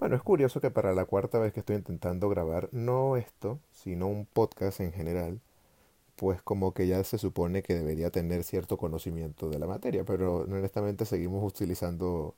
Bueno, 0.00 0.16
es 0.16 0.22
curioso 0.22 0.62
que 0.62 0.70
para 0.70 0.94
la 0.94 1.04
cuarta 1.04 1.38
vez 1.38 1.52
que 1.52 1.60
estoy 1.60 1.76
intentando 1.76 2.30
grabar, 2.30 2.70
no 2.72 3.16
esto, 3.18 3.60
sino 3.70 4.06
un 4.08 4.24
podcast 4.24 4.80
en 4.80 4.92
general, 4.92 5.40
pues 6.16 6.42
como 6.42 6.74
que 6.74 6.86
ya 6.86 7.04
se 7.04 7.18
supone 7.18 7.62
que 7.62 7.74
debería 7.74 8.10
tener 8.10 8.44
cierto 8.44 8.78
conocimiento 8.78 9.50
de 9.50 9.58
la 9.58 9.66
materia, 9.66 10.04
pero 10.04 10.38
honestamente 10.38 11.04
seguimos 11.06 11.44
utilizando 11.44 12.34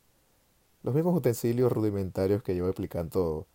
los 0.83 0.95
mismos 0.95 1.17
utensilios 1.17 1.72
rudimentarios 1.72 2.43
que 2.43 2.54
llevo 2.54 2.69
explicando 2.69 3.46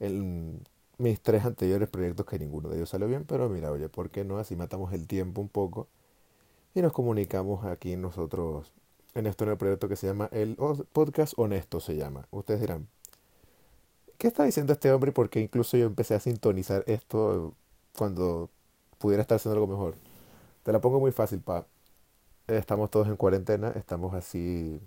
en 0.00 0.62
mis 0.98 1.20
tres 1.22 1.44
anteriores 1.44 1.88
proyectos 1.90 2.26
que 2.26 2.38
ninguno 2.38 2.70
de 2.70 2.76
ellos 2.78 2.90
salió 2.90 3.08
bien, 3.08 3.24
pero 3.26 3.48
mira, 3.50 3.70
oye, 3.72 3.88
¿por 3.90 4.10
qué 4.10 4.24
no? 4.24 4.38
Así 4.38 4.56
matamos 4.56 4.92
el 4.94 5.06
tiempo 5.06 5.42
un 5.42 5.48
poco 5.50 5.88
y 6.74 6.82
nos 6.82 6.92
comunicamos 6.92 7.64
aquí 7.66 7.96
nosotros 7.96 8.72
en 9.14 9.26
este 9.26 9.44
nuevo 9.46 9.58
proyecto 9.58 9.88
que 9.88 9.96
se 9.96 10.06
llama 10.06 10.28
el 10.32 10.56
podcast 10.92 11.34
honesto 11.38 11.80
se 11.80 11.96
llama. 11.96 12.28
Ustedes 12.30 12.60
dirán, 12.60 12.88
¿qué 14.18 14.28
está 14.28 14.44
diciendo 14.44 14.72
este 14.72 14.92
hombre? 14.92 15.12
Porque 15.12 15.40
incluso 15.40 15.76
yo 15.76 15.86
empecé 15.86 16.14
a 16.14 16.20
sintonizar 16.20 16.84
esto 16.86 17.54
cuando 17.96 18.50
pudiera 18.98 19.22
estar 19.22 19.36
haciendo 19.36 19.56
algo 19.60 19.66
mejor. 19.66 19.96
Te 20.64 20.72
la 20.72 20.80
pongo 20.80 21.00
muy 21.00 21.12
fácil, 21.12 21.40
pa. 21.40 21.66
Estamos 22.48 22.90
todos 22.90 23.08
en 23.08 23.16
cuarentena, 23.16 23.70
estamos 23.76 24.14
así, 24.14 24.80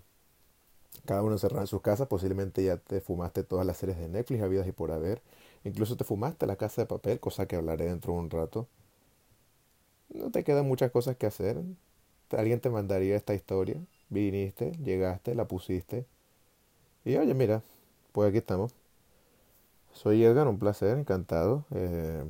cada 1.06 1.24
uno 1.24 1.34
encerrado 1.34 1.62
en 1.62 1.68
sus 1.68 1.82
casas. 1.82 2.08
Posiblemente 2.08 2.64
ya 2.64 2.78
te 2.78 3.02
fumaste 3.02 3.44
todas 3.44 3.66
las 3.66 3.78
series 3.78 3.98
de 4.00 4.08
Netflix, 4.08 4.42
habidas 4.44 4.68
y 4.68 4.72
por 4.72 4.92
haber. 4.92 5.22
Incluso 5.64 5.98
te 5.98 6.04
fumaste 6.06 6.46
la 6.48 6.56
casa 6.56 6.82
de 6.82 6.86
papel, 6.88 7.20
cosa 7.20 7.48
que 7.48 7.56
hablaré 7.56 7.86
dentro 7.86 8.14
de 8.14 8.20
un 8.20 8.30
rato. 8.30 8.68
No 10.10 10.32
te 10.32 10.44
quedan 10.44 10.68
muchas 10.68 10.92
cosas 10.92 11.16
que 11.18 11.26
hacer. 11.26 11.62
Alguien 12.32 12.60
te 12.62 12.70
mandaría 12.70 13.16
esta 13.16 13.34
historia. 13.34 13.78
Viniste, 14.10 14.74
llegaste, 14.84 15.36
la 15.36 15.48
pusiste. 15.48 16.06
Y 17.06 17.16
oye, 17.18 17.34
mira, 17.34 17.64
pues 18.14 18.30
aquí 18.30 18.38
estamos. 18.40 18.74
Soy 20.00 20.24
Edgar, 20.24 20.48
un 20.48 20.60
placer, 20.60 20.98
encantado. 20.98 21.66
Eh, 21.72 22.24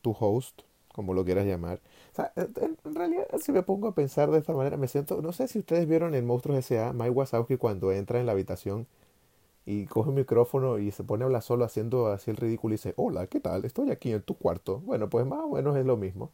tu 0.00 0.16
host, 0.18 0.62
como 0.94 1.12
lo 1.12 1.22
quieras 1.22 1.44
llamar. 1.44 1.82
O 2.12 2.16
sea, 2.16 2.32
en 2.36 2.94
realidad, 2.94 3.26
si 3.42 3.52
me 3.52 3.62
pongo 3.62 3.88
a 3.88 3.94
pensar 3.94 4.30
de 4.30 4.38
esta 4.38 4.54
manera, 4.54 4.78
me 4.78 4.88
siento. 4.88 5.20
No 5.20 5.32
sé 5.32 5.48
si 5.48 5.58
ustedes 5.58 5.86
vieron 5.86 6.14
en 6.14 6.26
Monstruos 6.26 6.58
S.A. 6.58 6.94
Mike 6.94 7.10
Wazowski 7.10 7.58
cuando 7.58 7.92
entra 7.92 8.20
en 8.20 8.24
la 8.26 8.32
habitación 8.32 8.86
y 9.66 9.86
coge 9.86 10.10
un 10.10 10.16
micrófono 10.16 10.78
y 10.78 10.92
se 10.92 11.04
pone 11.04 11.24
a 11.24 11.26
hablar 11.26 11.42
solo 11.42 11.66
haciendo 11.66 12.08
así 12.08 12.30
el 12.30 12.38
ridículo 12.38 12.74
y 12.74 12.76
dice: 12.78 12.94
Hola, 12.96 13.26
¿qué 13.26 13.40
tal? 13.40 13.66
Estoy 13.66 13.90
aquí 13.90 14.12
en 14.12 14.22
tu 14.22 14.34
cuarto. 14.38 14.80
Bueno, 14.80 15.10
pues 15.10 15.26
más 15.26 15.40
o 15.44 15.50
menos 15.50 15.76
es 15.76 15.86
lo 15.86 15.98
mismo. 15.98 16.30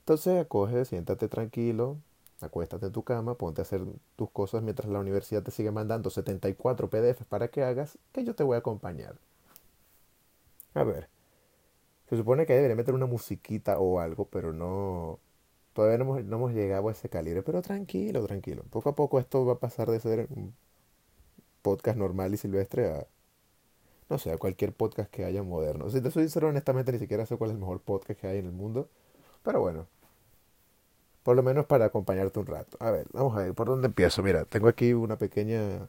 Entonces, 0.00 0.46
coge, 0.48 0.84
siéntate 0.84 1.28
tranquilo, 1.28 1.98
acuéstate 2.44 2.86
en 2.86 2.92
tu 2.92 3.02
cama, 3.02 3.36
ponte 3.36 3.60
a 3.60 3.62
hacer 3.62 3.82
tus 4.16 4.30
cosas 4.30 4.62
mientras 4.62 4.88
la 4.88 4.98
universidad 5.00 5.42
te 5.42 5.50
sigue 5.50 5.70
mandando 5.70 6.10
74 6.10 6.90
PDFs 6.90 7.24
para 7.26 7.48
que 7.48 7.62
hagas, 7.62 7.98
que 8.12 8.24
yo 8.24 8.34
te 8.34 8.44
voy 8.44 8.56
a 8.56 8.58
acompañar. 8.58 9.16
A 10.74 10.84
ver. 10.84 11.08
Se 12.08 12.16
supone 12.16 12.46
que 12.46 12.54
debería 12.54 12.76
meter 12.76 12.94
una 12.94 13.06
musiquita 13.06 13.78
o 13.78 14.00
algo, 14.00 14.26
pero 14.26 14.52
no. 14.52 15.18
Todavía 15.72 15.98
no 15.98 16.04
hemos, 16.04 16.24
no 16.24 16.36
hemos 16.36 16.52
llegado 16.52 16.88
a 16.88 16.92
ese 16.92 17.08
calibre. 17.08 17.42
Pero 17.42 17.62
tranquilo, 17.62 18.26
tranquilo. 18.26 18.64
Poco 18.70 18.90
a 18.90 18.94
poco 18.94 19.18
esto 19.18 19.46
va 19.46 19.54
a 19.54 19.58
pasar 19.60 19.90
de 19.90 20.00
ser 20.00 20.26
un 20.30 20.54
podcast 21.62 21.98
normal 21.98 22.34
y 22.34 22.36
silvestre 22.36 22.90
a. 22.90 23.06
No 24.10 24.18
sé, 24.18 24.32
a 24.32 24.36
cualquier 24.38 24.74
podcast 24.74 25.10
que 25.10 25.24
haya 25.24 25.42
moderno. 25.42 25.88
Si 25.90 26.00
te 26.02 26.10
soy 26.10 26.28
honestamente, 26.44 26.92
ni 26.92 26.98
siquiera 26.98 27.24
sé 27.26 27.36
cuál 27.36 27.50
es 27.50 27.54
el 27.54 27.60
mejor 27.60 27.80
podcast 27.80 28.20
que 28.20 28.26
hay 28.26 28.38
en 28.38 28.46
el 28.46 28.52
mundo. 28.52 28.88
Pero 29.42 29.60
bueno. 29.60 29.86
Por 31.22 31.36
lo 31.36 31.42
menos 31.42 31.66
para 31.66 31.86
acompañarte 31.86 32.38
un 32.40 32.46
rato. 32.46 32.76
A 32.80 32.90
ver, 32.90 33.06
vamos 33.12 33.36
a 33.36 33.42
ver, 33.42 33.54
¿por 33.54 33.68
dónde 33.68 33.86
empiezo? 33.86 34.22
Mira, 34.22 34.44
tengo 34.44 34.68
aquí 34.68 34.92
una 34.92 35.16
pequeña 35.16 35.88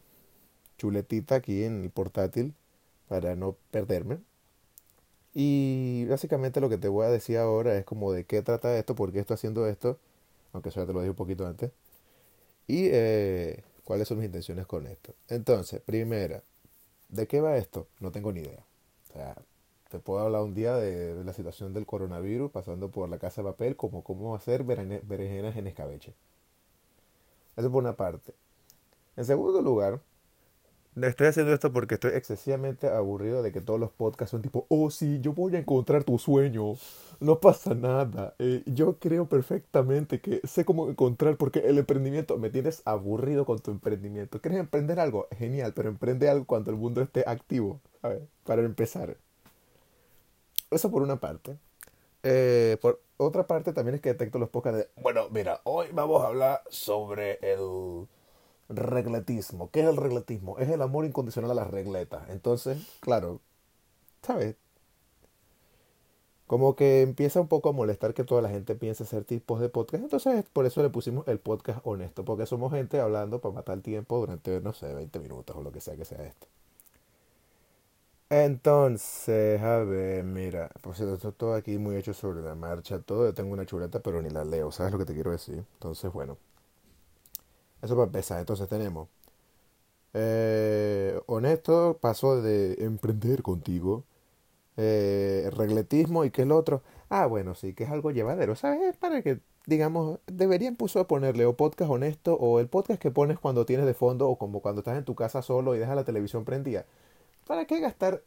chuletita 0.78 1.36
aquí 1.36 1.64
en 1.64 1.84
el 1.84 1.90
portátil 1.90 2.54
para 3.08 3.36
no 3.36 3.56
perderme. 3.72 4.20
Y 5.34 6.06
básicamente 6.06 6.62
lo 6.62 6.70
que 6.70 6.78
te 6.78 6.88
voy 6.88 7.06
a 7.06 7.10
decir 7.10 7.38
ahora 7.38 7.76
es 7.78 7.86
como 7.86 8.12
de 8.12 8.26
qué 8.26 8.42
trata 8.44 8.78
esto, 8.78 8.96
por 8.96 9.12
qué 9.12 9.20
estoy 9.20 9.36
haciendo 9.36 9.68
esto, 9.68 9.98
aunque 10.54 10.70
eso 10.70 10.82
ya 10.82 10.88
te 10.88 10.94
lo 10.94 11.00
dije 11.00 11.10
un 11.10 11.16
poquito 11.16 11.48
antes, 11.48 11.72
y 12.68 12.88
eh, 12.92 13.64
cuáles 13.84 14.08
son 14.08 14.20
mis 14.20 14.28
intenciones 14.28 14.68
con 14.68 14.88
esto. 14.88 15.14
Entonces, 15.30 15.82
primera, 15.82 16.44
¿de 17.10 17.28
qué 17.28 17.42
va 17.42 17.58
esto? 17.58 17.88
No 18.00 18.12
tengo 18.12 18.32
ni 18.32 18.42
idea. 18.42 18.64
O 19.10 19.14
sea, 19.14 19.36
te 19.94 20.00
puedo 20.00 20.22
hablar 20.22 20.42
un 20.42 20.56
día 20.56 20.76
de, 20.76 21.24
la 21.24 21.34
situación 21.34 21.72
del 21.72 21.86
coronavirus, 21.86 22.50
pasando 22.50 22.90
por 22.90 23.08
la 23.10 23.20
casa 23.20 23.44
de 23.44 23.50
papel, 23.50 23.76
como 23.76 24.04
cómo 24.04 24.34
hacer 24.34 24.64
berenjenas 24.64 25.56
en 25.56 25.68
escabeche. 25.68 26.16
Eso 27.56 27.72
por 27.72 27.84
una 27.84 27.96
parte. 27.96 28.34
En 29.16 29.24
segundo 29.24 29.62
lugar, 29.62 30.02
Estoy 31.00 31.28
haciendo 31.28 31.54
esto 31.54 31.74
porque 31.74 31.96
estoy 31.96 32.12
excesivamente 32.14 32.88
aburrido 32.88 33.42
de 33.42 33.52
que 33.52 33.62
todos 33.62 33.80
los 33.80 33.90
podcasts 33.92 34.30
son 34.30 34.44
tipo, 34.44 34.68
oh 34.70 34.92
sí, 34.92 35.20
yo 35.22 35.34
voy 35.34 35.56
a 35.56 35.60
encontrar 35.60 36.04
tu 36.04 36.20
sueño, 36.20 36.76
no 37.20 37.40
pasa 37.40 37.74
nada, 37.74 38.36
eh, 38.38 38.62
yo 38.68 39.00
creo 39.00 39.28
perfectamente 39.28 40.22
que 40.22 40.40
sé 40.44 40.66
cómo 40.66 40.90
encontrar 40.90 41.36
porque 41.38 41.60
el 41.60 41.80
emprendimiento, 41.80 42.38
me 42.38 42.52
tienes 42.52 42.84
aburrido 42.86 43.44
con 43.44 43.58
tu 43.58 43.72
emprendimiento. 43.72 44.40
¿Quieres 44.40 44.60
emprender 44.60 45.00
algo? 45.00 45.28
Genial, 45.36 45.74
pero 45.76 45.90
emprende 45.90 46.30
algo 46.30 46.46
cuando 46.46 46.70
el 46.70 46.78
mundo 46.78 47.02
esté 47.02 47.24
activo, 47.26 47.82
para 48.44 48.62
empezar. 48.62 49.18
Eso 50.74 50.92
por 50.92 51.02
una 51.02 51.18
parte. 51.18 51.58
Eh, 52.24 52.78
por 52.82 53.02
otra 53.18 53.46
parte 53.48 53.74
también 53.74 53.96
es 53.96 54.02
que 54.02 54.10
detecto 54.10 54.40
los 54.40 54.50
podcasts 54.50 54.80
de, 54.80 55.02
bueno, 55.02 55.28
mira, 55.30 55.60
hoy 55.66 55.88
vamos 55.92 56.24
a 56.24 56.28
hablar 56.28 56.64
sobre 56.70 57.38
el 57.42 58.08
regletismo. 58.70 59.70
¿Qué 59.72 59.82
es 59.82 59.88
el 59.88 59.98
regletismo? 59.98 60.58
Es 60.60 60.70
el 60.70 60.82
amor 60.82 61.06
incondicional 61.06 61.52
a 61.52 61.56
las 61.56 61.70
regletas. 61.70 62.30
Entonces, 62.30 62.78
claro, 63.02 63.42
¿sabes? 64.22 64.56
Como 66.48 66.76
que 66.76 67.02
empieza 67.02 67.42
un 67.42 67.48
poco 67.48 67.70
a 67.70 67.72
molestar 67.72 68.14
que 68.14 68.24
toda 68.24 68.42
la 68.42 68.50
gente 68.50 68.76
piense 68.76 69.04
hacer 69.04 69.24
tipos 69.24 69.60
de 69.60 69.70
podcast. 69.70 70.04
Entonces, 70.04 70.46
por 70.54 70.66
eso 70.66 70.82
le 70.84 70.90
pusimos 70.90 71.28
el 71.28 71.40
podcast 71.40 71.80
honesto. 71.84 72.26
Porque 72.26 72.46
somos 72.46 72.72
gente 72.74 73.00
hablando 73.00 73.40
para 73.40 73.56
matar 73.56 73.76
el 73.78 73.82
tiempo 73.82 74.20
durante, 74.20 74.60
no 74.62 74.74
sé, 74.74 74.94
20 74.94 75.20
minutos 75.20 75.56
o 75.56 75.62
lo 75.62 75.72
que 75.72 75.82
sea 75.82 75.96
que 75.96 76.06
sea 76.06 76.24
esto. 76.24 76.48
Entonces, 78.36 79.62
a 79.62 79.78
ver, 79.84 80.24
mira, 80.24 80.70
pues 80.82 81.00
esto 81.00 81.32
todo 81.34 81.54
aquí 81.54 81.78
muy 81.78 81.96
hecho 81.98 82.14
sobre 82.16 82.42
la 82.42 82.56
marcha, 82.56 83.00
todo. 83.00 83.26
Yo 83.28 83.34
tengo 83.36 83.54
una 83.54 83.66
chuleta, 83.66 84.00
pero 84.02 84.22
ni 84.24 84.30
la 84.32 84.44
leo, 84.44 84.72
¿sabes 84.72 84.92
lo 84.92 84.98
que 84.98 85.06
te 85.06 85.14
quiero 85.14 85.30
decir? 85.32 85.64
Entonces, 85.76 86.12
bueno, 86.12 86.38
eso 87.82 87.96
para 87.96 88.06
empezar. 88.06 88.40
Entonces 88.40 88.68
tenemos. 88.68 89.08
Eh, 90.14 91.20
honesto, 91.28 91.98
pasó 92.02 92.42
de 92.42 92.76
emprender 92.80 93.42
contigo. 93.44 94.04
Eh, 94.78 95.50
regletismo 95.56 96.26
y 96.26 96.32
qué 96.32 96.44
es 96.44 96.48
lo 96.48 96.58
otro. 96.58 96.84
Ah, 97.10 97.28
bueno, 97.28 97.56
sí, 97.56 97.74
que 97.74 97.86
es 97.86 97.92
algo 97.92 98.12
llevadero. 98.12 98.56
¿Sabes? 98.56 98.98
Para 98.98 99.22
que, 99.24 99.40
digamos, 99.68 100.20
deberían 100.28 100.76
puso 100.78 101.08
ponerle 101.08 101.46
o 101.46 101.56
podcast 101.58 101.92
honesto 101.92 102.36
o 102.36 102.60
el 102.60 102.68
podcast 102.70 103.02
que 103.02 103.12
pones 103.12 103.40
cuando 103.40 103.66
tienes 103.66 103.86
de 103.86 103.94
fondo 103.94 104.30
o 104.30 104.38
como 104.38 104.62
cuando 104.62 104.82
estás 104.82 104.98
en 104.98 105.06
tu 105.06 105.16
casa 105.16 105.42
solo 105.42 105.76
y 105.76 105.80
dejas 105.80 105.96
la 105.96 106.06
televisión 106.06 106.46
prendida. 106.46 106.86
¿Para 107.46 107.66
qué 107.66 107.80
gastar 107.80 108.24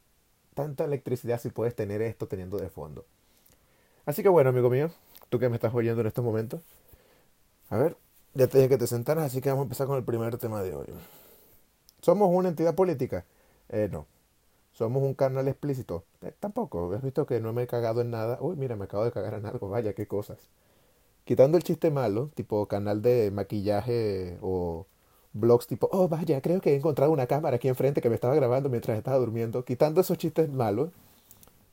tanta 0.54 0.84
electricidad 0.84 1.40
si 1.40 1.50
puedes 1.50 1.74
tener 1.74 2.02
esto 2.02 2.26
teniendo 2.26 2.58
de 2.58 2.68
fondo? 2.68 3.04
Así 4.04 4.22
que 4.22 4.28
bueno, 4.28 4.50
amigo 4.50 4.70
mío, 4.70 4.90
tú 5.28 5.38
que 5.38 5.48
me 5.48 5.56
estás 5.56 5.74
oyendo 5.74 6.00
en 6.00 6.06
estos 6.06 6.24
momentos. 6.24 6.62
A 7.70 7.76
ver, 7.76 7.96
ya 8.34 8.46
te 8.46 8.58
dije 8.58 8.68
que 8.68 8.78
te 8.78 8.86
sentaras, 8.86 9.24
así 9.24 9.40
que 9.40 9.48
vamos 9.48 9.62
a 9.62 9.66
empezar 9.66 9.86
con 9.86 9.96
el 9.96 10.04
primer 10.04 10.36
tema 10.38 10.62
de 10.62 10.74
hoy. 10.74 10.86
¿Somos 12.02 12.30
una 12.32 12.48
entidad 12.50 12.74
política? 12.74 13.24
Eh, 13.68 13.88
no. 13.90 14.06
¿Somos 14.72 15.02
un 15.02 15.14
canal 15.14 15.48
explícito? 15.48 16.04
Eh, 16.20 16.32
tampoco. 16.38 16.92
¿Has 16.92 17.02
visto 17.02 17.26
que 17.26 17.40
no 17.40 17.52
me 17.52 17.62
he 17.62 17.66
cagado 17.66 18.02
en 18.02 18.10
nada? 18.10 18.38
Uy, 18.40 18.56
mira, 18.56 18.76
me 18.76 18.84
acabo 18.84 19.04
de 19.04 19.12
cagar 19.12 19.34
en 19.34 19.46
algo. 19.46 19.68
Vaya, 19.70 19.94
qué 19.94 20.06
cosas. 20.06 20.50
Quitando 21.24 21.56
el 21.56 21.64
chiste 21.64 21.90
malo, 21.90 22.30
tipo 22.34 22.66
canal 22.68 23.02
de 23.02 23.30
maquillaje 23.32 24.38
o 24.42 24.86
blogs 25.38 25.66
tipo, 25.66 25.88
oh, 25.92 26.08
vaya, 26.08 26.40
creo 26.40 26.60
que 26.60 26.72
he 26.72 26.76
encontrado 26.76 27.12
una 27.12 27.26
cámara 27.26 27.56
aquí 27.56 27.68
enfrente 27.68 28.00
que 28.00 28.08
me 28.08 28.14
estaba 28.14 28.34
grabando 28.34 28.68
mientras 28.68 28.96
estaba 28.98 29.16
durmiendo. 29.18 29.64
Quitando 29.64 30.00
esos 30.00 30.18
chistes 30.18 30.50
malos, 30.50 30.90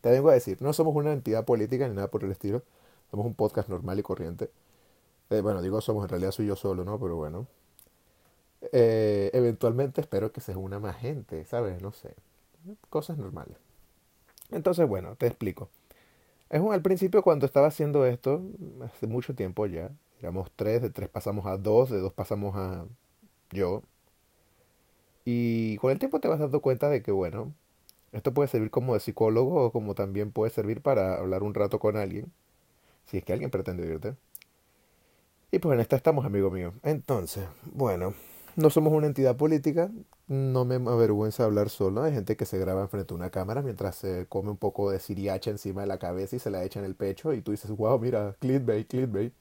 te 0.02 0.10
vengo 0.12 0.30
a 0.30 0.34
decir, 0.34 0.62
no 0.62 0.74
somos 0.74 0.96
una 0.96 1.14
entidad 1.14 1.46
política 1.46 1.88
ni 1.88 1.96
nada 1.96 2.10
por 2.10 2.24
el 2.24 2.32
estilo. 2.32 2.62
Somos 3.12 3.26
un 3.26 3.36
podcast 3.36 3.70
normal 3.70 4.00
y 4.00 4.04
corriente. 4.04 4.50
Eh, 5.30 5.42
bueno, 5.42 5.62
digo 5.62 5.82
somos, 5.82 6.04
en 6.04 6.10
realidad 6.10 6.32
soy 6.32 6.48
yo 6.48 6.56
solo, 6.56 6.84
¿no? 6.84 7.00
Pero 7.00 7.16
bueno. 7.16 7.48
Eh, 8.72 9.30
eventualmente 9.34 10.02
espero 10.02 10.32
que 10.32 10.42
se 10.42 10.56
una 10.56 10.80
más 10.80 10.98
gente, 10.98 11.46
¿sabes? 11.46 11.82
No 11.82 11.92
sé. 11.92 12.16
Cosas 12.90 13.18
normales. 13.18 13.58
Entonces, 14.52 14.88
bueno, 14.88 15.16
te 15.16 15.28
explico. 15.28 15.70
Es 16.50 16.62
un, 16.62 16.74
al 16.74 16.82
principio 16.82 17.24
cuando 17.24 17.46
estaba 17.46 17.68
haciendo 17.68 18.06
esto, 18.06 18.42
hace 18.84 19.08
mucho 19.08 19.36
tiempo 19.36 19.66
ya, 19.66 19.90
éramos 20.20 20.52
tres, 20.56 20.82
de 20.82 20.90
tres 20.90 21.10
pasamos 21.10 21.46
a 21.46 21.58
dos, 21.58 21.90
de 21.90 22.00
dos 22.00 22.14
pasamos 22.14 22.56
a 22.56 22.86
yo. 23.54 23.84
Y 25.26 25.78
con 25.78 25.92
el 25.92 26.00
tiempo 26.00 26.20
te 26.20 26.28
vas 26.28 26.40
dando 26.40 26.62
cuenta 26.62 26.90
de 26.90 27.02
que, 27.02 27.12
bueno, 27.12 27.54
esto 28.12 28.34
puede 28.34 28.48
servir 28.50 28.72
como 28.72 28.94
de 28.94 29.00
psicólogo 29.00 29.66
o 29.66 29.72
como 29.72 29.96
también 29.96 30.32
puede 30.32 30.52
servir 30.52 30.82
para 30.82 31.16
hablar 31.16 31.44
un 31.44 31.54
rato 31.54 31.80
con 31.80 31.98
alguien, 31.98 32.32
si 33.06 33.18
es 33.18 33.24
que 33.26 33.34
alguien 33.34 33.52
pretende 33.52 33.84
oírte. 33.84 34.16
Y 35.52 35.60
pues 35.60 35.76
en 35.76 35.82
esta 35.82 35.96
estamos, 35.96 36.26
amigo 36.26 36.50
mío. 36.52 36.74
Entonces, 36.84 37.46
bueno, 37.74 38.14
no 38.56 38.70
somos 38.70 38.94
una 38.94 39.08
entidad 39.08 39.38
política, 39.38 39.92
no 40.28 40.66
me 40.66 40.76
avergüenza 40.76 41.44
hablar 41.44 41.70
solo. 41.70 42.04
Hay 42.04 42.14
gente 42.14 42.36
que 42.36 42.46
se 42.46 42.58
graba 42.60 42.82
enfrente 42.82 43.10
de 43.10 43.16
una 43.16 43.30
cámara 43.30 43.62
mientras 43.62 43.96
se 43.96 44.26
come 44.28 44.50
un 44.52 44.58
poco 44.58 44.92
de 44.92 45.00
siriacha 45.00 45.52
encima 45.52 45.82
de 45.82 45.88
la 45.88 46.00
cabeza 46.00 46.36
y 46.36 46.40
se 46.40 46.50
la 46.50 46.64
echa 46.64 46.80
en 46.80 46.86
el 46.86 46.96
pecho 46.96 47.34
y 47.34 47.42
tú 47.42 47.52
dices, 47.52 47.72
wow, 47.72 48.00
mira, 48.00 48.36
clickbait, 48.40 48.88
clickbait. 48.88 49.34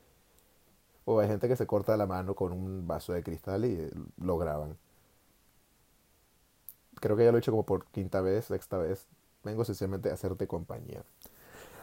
O 1.04 1.20
hay 1.20 1.28
gente 1.28 1.48
que 1.48 1.56
se 1.56 1.66
corta 1.66 1.96
la 1.96 2.06
mano 2.06 2.34
con 2.34 2.52
un 2.52 2.86
vaso 2.86 3.12
de 3.12 3.22
cristal 3.22 3.64
y 3.64 3.90
lo 4.18 4.38
graban. 4.38 4.76
Creo 7.00 7.16
que 7.16 7.24
ya 7.24 7.32
lo 7.32 7.38
he 7.38 7.40
hecho 7.40 7.50
como 7.50 7.66
por 7.66 7.86
quinta 7.86 8.20
vez, 8.20 8.46
sexta 8.46 8.78
vez. 8.78 9.06
Vengo 9.42 9.64
sencillamente 9.64 10.10
a 10.10 10.14
hacerte 10.14 10.46
compañía. 10.46 11.02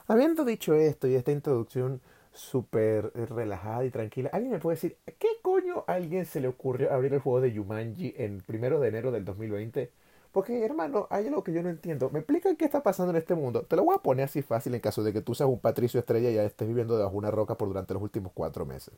Habiendo 0.07 0.45
dicho 0.45 0.74
esto 0.74 1.07
y 1.07 1.16
esta 1.16 1.31
introducción 1.31 2.01
súper 2.31 3.12
relajada 3.30 3.83
y 3.86 3.89
tranquila, 3.89 4.30
¿alguien 4.31 4.54
me 4.54 4.60
puede 4.60 4.75
decir 4.75 4.98
qué 5.18 5.27
coño 5.42 5.83
a 5.88 5.94
alguien 5.94 6.25
se 6.25 6.39
le 6.39 6.48
ocurrió 6.48 6.94
abrir 6.94 7.13
el 7.13 7.19
juego 7.19 7.42
de 7.42 7.51
Yumanji 7.51 8.13
en 8.18 8.42
primero 8.42 8.80
de 8.80 8.88
enero 8.88 9.12
del 9.12 9.25
2020? 9.25 9.92
Porque, 10.31 10.64
hermano, 10.64 11.08
hay 11.10 11.28
algo 11.28 11.44
que 11.44 11.54
yo 11.54 11.64
no 11.64 11.70
entiendo. 11.70 12.10
¿Me 12.12 12.20
explican 12.20 12.56
qué 12.56 12.66
está 12.66 12.84
pasando 12.84 13.12
en 13.12 13.18
este 13.18 13.34
mundo? 13.34 13.64
Te 13.64 13.76
lo 13.76 13.84
voy 13.84 13.96
a 13.96 14.00
poner 14.00 14.26
así 14.26 14.42
fácil 14.42 14.76
en 14.76 14.81
caso 14.81 15.04
de 15.04 15.12
que 15.12 15.22
tú 15.22 15.34
seas 15.34 15.50
un 15.50 15.60
Patricio 15.60 16.00
Estrella 16.00 16.30
y 16.30 16.36
ya 16.36 16.44
estés 16.44 16.68
viviendo 16.68 16.96
debajo 16.98 17.14
de 17.14 17.18
una 17.20 17.31
roca 17.31 17.58
por 17.58 17.68
durante 17.68 17.94
los 17.96 18.04
últimos 18.04 18.31
cuatro 18.34 18.66
meses. 18.66 18.94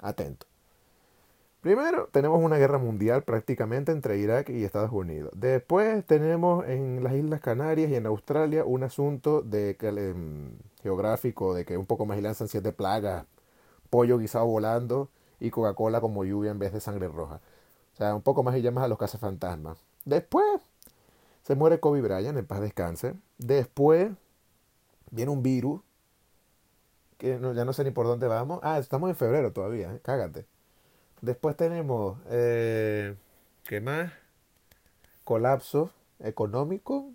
Atento. 0.00 0.46
Primero, 1.64 2.08
tenemos 2.12 2.42
una 2.42 2.58
guerra 2.58 2.76
mundial 2.76 3.22
prácticamente 3.22 3.90
entre 3.90 4.18
Irak 4.18 4.50
y 4.50 4.64
Estados 4.64 4.92
Unidos. 4.92 5.30
Después 5.34 6.04
tenemos 6.04 6.66
en 6.68 7.02
las 7.02 7.14
Islas 7.14 7.40
Canarias 7.40 7.90
y 7.90 7.94
en 7.94 8.04
Australia 8.04 8.64
un 8.66 8.82
asunto 8.82 9.40
de 9.40 9.74
em, 9.80 10.58
geográfico 10.82 11.54
de 11.54 11.64
que 11.64 11.78
un 11.78 11.86
poco 11.86 12.04
más 12.04 12.18
y 12.18 12.20
lanzan 12.20 12.48
siete 12.48 12.72
plagas, 12.72 13.24
pollo 13.88 14.18
guisado 14.18 14.44
volando 14.44 15.08
y 15.40 15.50
Coca-Cola 15.50 16.02
como 16.02 16.24
lluvia 16.26 16.50
en 16.50 16.58
vez 16.58 16.72
de 16.74 16.80
sangre 16.80 17.08
roja. 17.08 17.40
O 17.94 17.96
sea, 17.96 18.14
un 18.14 18.22
poco 18.22 18.42
más 18.42 18.56
y 18.56 18.60
llamas 18.60 18.84
a 18.84 18.88
los 18.88 18.98
cazafantasmas. 18.98 19.78
Después 20.04 20.44
se 21.42 21.54
muere 21.54 21.80
Kobe 21.80 22.00
Bryant, 22.00 22.38
en 22.38 22.46
paz 22.46 22.60
descanse. 22.60 23.14
Después 23.38 24.10
viene 25.10 25.30
un 25.30 25.42
virus 25.42 25.80
que 27.18 27.38
ya 27.40 27.64
no 27.64 27.72
sé 27.72 27.84
ni 27.84 27.90
por 27.90 28.06
dónde 28.06 28.26
vamos. 28.26 28.60
Ah, 28.62 28.78
estamos 28.78 29.10
en 29.10 29.16
febrero 29.16 29.52
todavía, 29.52 29.94
¿eh? 29.94 30.00
cágate. 30.02 30.46
Después 31.20 31.56
tenemos, 31.56 32.18
eh, 32.28 33.16
¿qué 33.64 33.80
más? 33.80 34.12
Colapso 35.24 35.90
económico, 36.18 37.10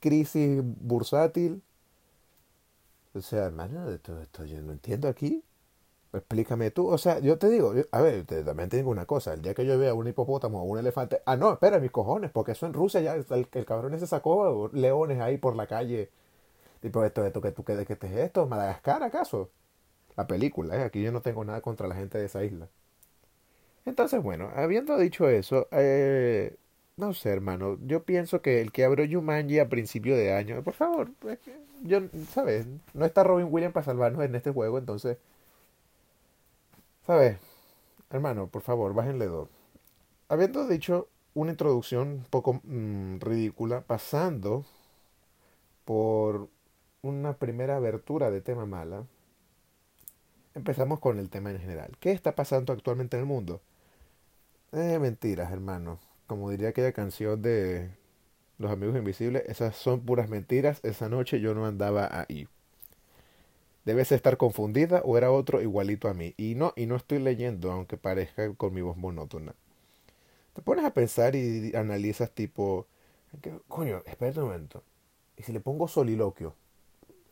crisis 0.00 0.62
bursátil. 0.62 1.62
O 3.14 3.20
sea, 3.20 3.44
hermano, 3.44 3.90
esto, 3.90 4.20
esto 4.20 4.44
yo 4.44 4.60
no 4.62 4.72
entiendo 4.72 5.08
aquí. 5.08 5.44
Explícame 6.14 6.70
tú. 6.70 6.88
O 6.88 6.98
sea, 6.98 7.18
yo 7.18 7.38
te 7.38 7.48
digo, 7.48 7.74
a 7.90 8.00
ver, 8.00 8.24
también 8.24 8.68
te 8.68 8.76
digo 8.76 8.90
una 8.90 9.06
cosa. 9.06 9.34
El 9.34 9.42
día 9.42 9.54
que 9.54 9.66
yo 9.66 9.78
vea 9.78 9.94
un 9.94 10.06
hipopótamo 10.06 10.62
o 10.62 10.64
un 10.64 10.78
elefante. 10.78 11.20
Ah, 11.26 11.36
no, 11.36 11.52
espera, 11.52 11.80
mis 11.80 11.90
cojones, 11.90 12.30
porque 12.30 12.52
eso 12.52 12.66
en 12.66 12.72
Rusia 12.72 13.00
ya 13.00 13.14
el, 13.14 13.26
el 13.52 13.64
cabrón 13.64 13.94
ese 13.94 14.06
sacó 14.06 14.70
leones 14.72 15.20
ahí 15.20 15.38
por 15.38 15.56
la 15.56 15.66
calle. 15.66 16.10
Tipo, 16.80 17.04
esto, 17.04 17.24
esto, 17.26 17.40
que 17.40 17.52
tú, 17.52 17.64
que, 17.64 17.84
que 17.86 17.94
es 17.94 18.12
esto? 18.12 18.46
¿Madagascar 18.46 19.02
acaso? 19.02 19.50
La 20.16 20.26
película, 20.26 20.76
¿eh? 20.76 20.84
Aquí 20.84 21.02
yo 21.02 21.12
no 21.12 21.22
tengo 21.22 21.44
nada 21.44 21.60
contra 21.62 21.88
la 21.88 21.96
gente 21.96 22.18
de 22.18 22.26
esa 22.26 22.44
isla. 22.44 22.68
Entonces, 23.86 24.22
bueno, 24.22 24.50
habiendo 24.54 24.96
dicho 24.98 25.28
eso, 25.28 25.68
eh, 25.72 26.56
no 26.96 27.12
sé, 27.14 27.30
hermano, 27.30 27.78
yo 27.86 28.04
pienso 28.04 28.40
que 28.42 28.60
el 28.60 28.72
que 28.72 28.84
abrió 28.84 29.04
Yumanji 29.04 29.58
a 29.58 29.68
principio 29.68 30.16
de 30.16 30.32
año, 30.32 30.62
por 30.62 30.74
favor, 30.74 31.10
yo, 31.82 32.00
¿sabes? 32.30 32.66
No 32.94 33.04
está 33.04 33.24
Robin 33.24 33.48
Williams 33.50 33.74
para 33.74 33.84
salvarnos 33.84 34.24
en 34.24 34.34
este 34.34 34.50
juego, 34.52 34.78
entonces, 34.78 35.18
¿sabes? 37.06 37.38
Hermano, 38.10 38.48
por 38.48 38.62
favor, 38.62 38.94
bájenle 38.94 39.26
dos. 39.26 39.48
Habiendo 40.28 40.66
dicho 40.68 41.08
una 41.34 41.52
introducción 41.52 42.08
un 42.08 42.24
poco 42.30 42.60
mm, 42.64 43.20
ridícula, 43.20 43.82
pasando 43.82 44.64
por 45.84 46.48
una 47.02 47.34
primera 47.34 47.76
abertura 47.76 48.30
de 48.30 48.40
tema 48.40 48.66
mala, 48.66 49.04
empezamos 50.54 51.00
con 51.00 51.18
el 51.18 51.30
tema 51.30 51.50
en 51.50 51.60
general. 51.60 51.96
¿Qué 52.00 52.12
está 52.12 52.34
pasando 52.34 52.72
actualmente 52.72 53.16
en 53.16 53.22
el 53.22 53.26
mundo? 53.28 53.60
Eh, 54.72 54.98
mentiras, 54.98 55.52
hermano. 55.52 55.98
Como 56.26 56.50
diría 56.50 56.68
aquella 56.70 56.92
canción 56.92 57.40
de 57.42 57.90
Los 58.58 58.70
Amigos 58.72 58.96
Invisibles, 58.96 59.44
esas 59.46 59.76
son 59.76 60.00
puras 60.00 60.28
mentiras. 60.28 60.80
Esa 60.84 61.08
noche 61.08 61.40
yo 61.40 61.54
no 61.54 61.66
andaba 61.66 62.08
ahí. 62.12 62.48
Debes 63.84 64.12
estar 64.12 64.36
confundida 64.36 65.02
o 65.04 65.18
era 65.18 65.30
otro 65.30 65.60
igualito 65.60 66.08
a 66.08 66.14
mí. 66.14 66.34
Y 66.36 66.54
no, 66.54 66.72
y 66.76 66.86
no 66.86 66.96
estoy 66.96 67.18
leyendo, 67.18 67.70
aunque 67.72 67.96
parezca 67.96 68.52
con 68.54 68.74
mi 68.74 68.80
voz 68.80 68.96
monótona. 68.96 69.54
Te 70.54 70.62
pones 70.62 70.84
a 70.84 70.94
pensar 70.94 71.34
y 71.36 71.74
analizas 71.74 72.30
tipo, 72.30 72.86
coño, 73.68 74.02
espérate 74.06 74.40
un 74.40 74.46
momento. 74.46 74.82
¿Y 75.36 75.42
si 75.42 75.52
le 75.52 75.60
pongo 75.60 75.88
soliloquio? 75.88 76.54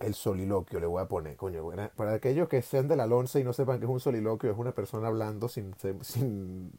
El 0.01 0.15
soliloquio 0.15 0.81
le 0.81 0.87
voy 0.87 1.03
a 1.03 1.07
poner, 1.09 1.37
coño. 1.37 1.65
Para 1.97 2.15
aquellos 2.15 2.49
que 2.49 2.63
sean 2.63 2.89
de 2.89 2.97
la 2.97 3.07
lonce 3.07 3.41
y 3.41 3.45
no 3.45 3.53
sepan 3.53 3.79
que 3.79 3.87
es 3.87 3.91
un 3.91 4.01
soliloquio, 4.01 4.51
es 4.51 4.59
una 4.59 4.73
persona 4.73 5.09
hablando 5.09 5.49
sin, 5.49 5.75
sin 6.03 6.73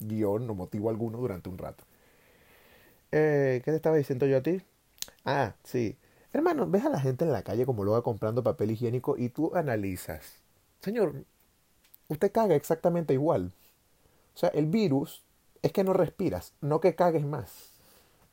guion 0.00 0.48
o 0.50 0.54
motivo 0.54 0.90
alguno 0.90 1.18
durante 1.18 1.48
un 1.48 1.58
rato. 1.58 1.84
Eh, 3.12 3.62
¿Qué 3.64 3.70
te 3.70 3.76
estaba 3.76 3.96
diciendo 3.96 4.26
yo 4.26 4.38
a 4.38 4.42
ti? 4.42 4.60
Ah, 5.24 5.54
sí. 5.64 5.96
Hermano, 6.32 6.68
ves 6.68 6.84
a 6.84 6.90
la 6.90 7.00
gente 7.00 7.24
en 7.24 7.32
la 7.32 7.42
calle 7.42 7.64
como 7.64 7.84
lo 7.84 7.92
va 7.92 8.02
comprando 8.02 8.42
papel 8.42 8.70
higiénico 8.70 9.16
y 9.16 9.30
tú 9.30 9.54
analizas. 9.54 10.42
Señor, 10.80 11.24
usted 12.08 12.30
caga 12.32 12.54
exactamente 12.54 13.14
igual. 13.14 13.52
O 14.34 14.38
sea, 14.38 14.50
el 14.50 14.66
virus 14.66 15.24
es 15.62 15.72
que 15.72 15.84
no 15.84 15.92
respiras, 15.92 16.52
no 16.60 16.80
que 16.80 16.94
cagues 16.94 17.24
más. 17.24 17.72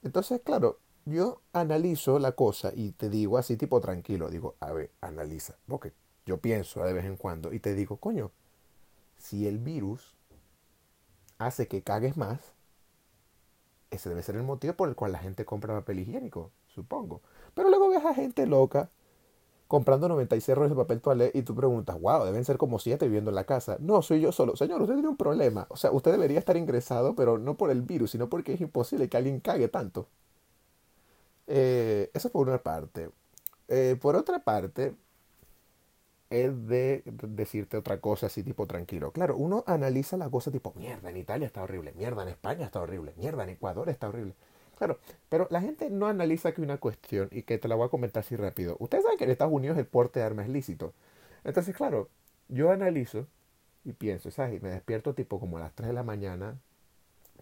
Entonces, 0.03 0.41
claro, 0.43 0.77
yo 1.05 1.41
analizo 1.53 2.19
la 2.19 2.33
cosa 2.33 2.71
y 2.75 2.91
te 2.91 3.09
digo 3.09 3.37
así 3.37 3.57
tipo 3.57 3.79
tranquilo, 3.79 4.29
digo, 4.29 4.55
a 4.59 4.71
ver, 4.71 4.91
analiza, 5.01 5.55
porque 5.67 5.93
yo 6.25 6.37
pienso 6.37 6.83
de 6.83 6.93
vez 6.93 7.05
en 7.05 7.15
cuando 7.15 7.53
y 7.53 7.59
te 7.59 7.73
digo, 7.73 7.97
coño, 7.97 8.31
si 9.17 9.47
el 9.47 9.57
virus 9.57 10.13
hace 11.37 11.67
que 11.67 11.81
cagues 11.81 12.17
más, 12.17 12.39
ese 13.95 14.09
debe 14.09 14.23
ser 14.23 14.35
el 14.35 14.43
motivo 14.43 14.73
por 14.75 14.89
el 14.89 14.95
cual 14.95 15.11
la 15.11 15.19
gente 15.19 15.45
compra 15.45 15.73
papel 15.73 15.99
higiénico, 15.99 16.51
supongo. 16.67 17.21
Pero 17.53 17.69
luego 17.69 17.89
ves 17.89 18.05
a 18.05 18.13
gente 18.13 18.45
loca 18.45 18.89
comprando 19.67 20.07
96 20.07 20.55
rollos 20.57 20.71
de 20.71 20.75
papel 20.83 21.01
toalé 21.01 21.31
y 21.33 21.41
tú 21.41 21.55
preguntas, 21.55 21.99
wow, 21.99 22.23
deben 22.25 22.45
ser 22.45 22.57
como 22.57 22.79
7 22.79 23.05
viviendo 23.05 23.31
en 23.31 23.35
la 23.35 23.45
casa. 23.45 23.77
No, 23.79 24.01
soy 24.01 24.21
yo 24.21 24.31
solo. 24.31 24.55
Señor, 24.55 24.81
usted 24.81 24.95
tiene 24.95 25.09
un 25.09 25.17
problema. 25.17 25.65
O 25.69 25.77
sea, 25.77 25.91
usted 25.91 26.11
debería 26.11 26.39
estar 26.39 26.57
ingresado, 26.57 27.15
pero 27.15 27.37
no 27.37 27.57
por 27.57 27.71
el 27.71 27.81
virus, 27.81 28.11
sino 28.11 28.29
porque 28.29 28.53
es 28.53 28.61
imposible 28.61 29.09
que 29.09 29.17
alguien 29.17 29.39
cague 29.39 29.67
tanto. 29.67 30.07
Eh, 31.47 32.09
eso 32.13 32.29
por 32.31 32.47
una 32.47 32.59
parte. 32.59 33.09
Eh, 33.67 33.97
por 34.01 34.15
otra 34.15 34.39
parte, 34.43 34.95
es 36.43 36.67
de 36.67 37.03
decirte 37.05 37.77
otra 37.77 37.99
cosa 37.99 38.27
así 38.27 38.43
tipo 38.43 38.67
tranquilo. 38.67 39.11
Claro, 39.11 39.37
uno 39.37 39.63
analiza 39.67 40.17
la 40.17 40.29
cosa 40.29 40.51
tipo, 40.51 40.73
mierda, 40.75 41.09
en 41.09 41.17
Italia 41.17 41.47
está 41.47 41.63
horrible, 41.63 41.93
mierda, 41.93 42.23
en 42.23 42.29
España 42.29 42.65
está 42.65 42.81
horrible, 42.81 43.13
mierda, 43.17 43.43
en 43.43 43.51
Ecuador 43.51 43.89
está 43.89 44.09
horrible. 44.09 44.33
Claro, 44.77 44.99
pero 45.29 45.47
la 45.49 45.61
gente 45.61 45.89
no 45.89 46.07
analiza 46.07 46.53
que 46.53 46.61
una 46.61 46.77
cuestión 46.77 47.29
y 47.31 47.43
que 47.43 47.57
te 47.57 47.67
la 47.67 47.75
voy 47.75 47.85
a 47.85 47.89
comentar 47.89 48.21
así 48.21 48.35
rápido. 48.35 48.75
Ustedes 48.79 49.03
saben 49.03 49.17
que 49.17 49.23
en 49.23 49.31
Estados 49.31 49.53
Unidos 49.53 49.77
el 49.77 49.85
porte 49.85 50.19
de 50.19 50.25
armas 50.25 50.47
es 50.47 50.51
lícito. 50.51 50.93
Entonces, 51.45 51.75
claro, 51.75 52.09
yo 52.49 52.71
analizo 52.71 53.27
y 53.85 53.93
pienso, 53.93 54.31
¿sabes? 54.31 54.55
Y 54.55 54.59
me 54.59 54.69
despierto 54.69 55.13
tipo 55.13 55.39
como 55.39 55.57
a 55.57 55.61
las 55.61 55.73
3 55.73 55.87
de 55.89 55.93
la 55.93 56.03
mañana, 56.03 56.57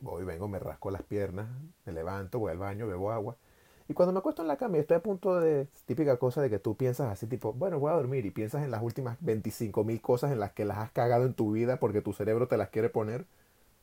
voy, 0.02 0.24
vengo, 0.24 0.48
me 0.48 0.60
rasco 0.60 0.92
las 0.92 1.04
piernas, 1.04 1.48
me 1.86 1.94
levanto, 1.94 2.38
voy 2.38 2.52
al 2.52 2.60
baño, 2.60 2.88
bebo 2.88 3.12
agua 3.12 3.38
y 3.88 3.94
cuando 3.94 4.14
me 4.14 4.20
acuesto 4.20 4.42
en 4.42 4.48
la 4.48 4.58
cama 4.58 4.78
y 4.78 4.80
estoy 4.80 4.98
a 4.98 5.04
punto 5.04 5.40
de, 5.40 5.68
típica 5.86 6.18
cosa 6.18 6.42
de 6.42 6.50
que 6.50 6.60
tú 6.60 6.76
piensas 6.76 7.12
así 7.12 7.28
tipo, 7.28 7.54
bueno, 7.54 7.80
voy 7.80 7.92
a 7.92 7.96
dormir 7.96 8.26
y 8.26 8.32
piensas 8.32 8.64
en 8.64 8.72
las 8.72 8.82
últimas 8.82 9.18
25 9.22 9.84
mil 9.84 10.02
cosas 10.02 10.32
en 10.32 10.40
las 10.40 10.54
que 10.54 10.66
las 10.66 10.78
has 10.78 10.92
cagado 10.92 11.26
en 11.26 11.34
tu 11.34 11.52
vida 11.52 11.78
porque 11.78 12.02
tu 12.02 12.14
cerebro 12.14 12.48
te 12.48 12.58
las 12.58 12.70
quiere 12.70 12.90
poner. 12.90 13.26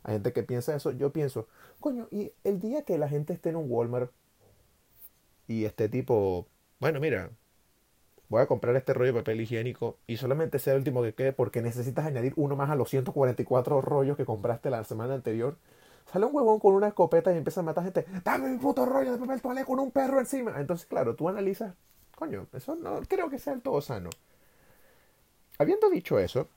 Hay 0.02 0.14
gente 0.14 0.32
que 0.32 0.42
piensa 0.42 0.74
eso. 0.74 0.92
Yo 0.92 1.12
pienso, 1.12 1.46
coño, 1.80 2.08
y 2.10 2.32
el 2.44 2.60
día 2.60 2.82
que 2.82 2.96
la 2.98 3.08
gente 3.08 3.34
esté 3.34 3.50
en 3.50 3.56
un 3.56 3.66
Walmart 3.68 4.10
y 5.46 5.64
esté 5.66 5.88
tipo, 5.88 6.46
bueno, 6.78 7.00
mira, 7.00 7.30
voy 8.30 8.40
a 8.40 8.46
comprar 8.46 8.76
este 8.76 8.94
rollo 8.94 9.12
de 9.12 9.20
papel 9.20 9.40
higiénico 9.40 9.98
y 10.06 10.16
solamente 10.16 10.58
sea 10.58 10.72
el 10.74 10.78
último 10.78 11.02
que 11.02 11.14
quede 11.14 11.32
porque 11.32 11.60
necesitas 11.60 12.06
añadir 12.06 12.32
uno 12.36 12.56
más 12.56 12.70
a 12.70 12.76
los 12.76 12.88
144 12.88 13.80
rollos 13.82 14.16
que 14.16 14.24
compraste 14.24 14.70
la 14.70 14.84
semana 14.84 15.14
anterior 15.14 15.56
Sale 16.12 16.26
un 16.26 16.34
huevón 16.34 16.58
con 16.58 16.74
una 16.74 16.88
escopeta 16.88 17.32
y 17.32 17.36
empieza 17.36 17.60
a 17.60 17.64
matar 17.64 17.84
gente. 17.84 18.04
Dame 18.24 18.48
mi 18.48 18.58
puto 18.58 18.84
rollo 18.84 19.12
de 19.12 19.18
papel 19.18 19.40
toalé 19.40 19.64
con 19.64 19.78
un 19.78 19.90
perro 19.90 20.18
encima. 20.18 20.60
Entonces, 20.60 20.86
claro, 20.86 21.14
tú 21.14 21.28
analizas, 21.28 21.74
coño, 22.16 22.46
eso 22.52 22.74
no 22.76 23.00
creo 23.08 23.30
que 23.30 23.38
sea 23.38 23.52
el 23.52 23.62
todo 23.62 23.80
sano. 23.80 24.10
Habiendo 25.58 25.90
dicho 25.90 26.18
eso, 26.18 26.48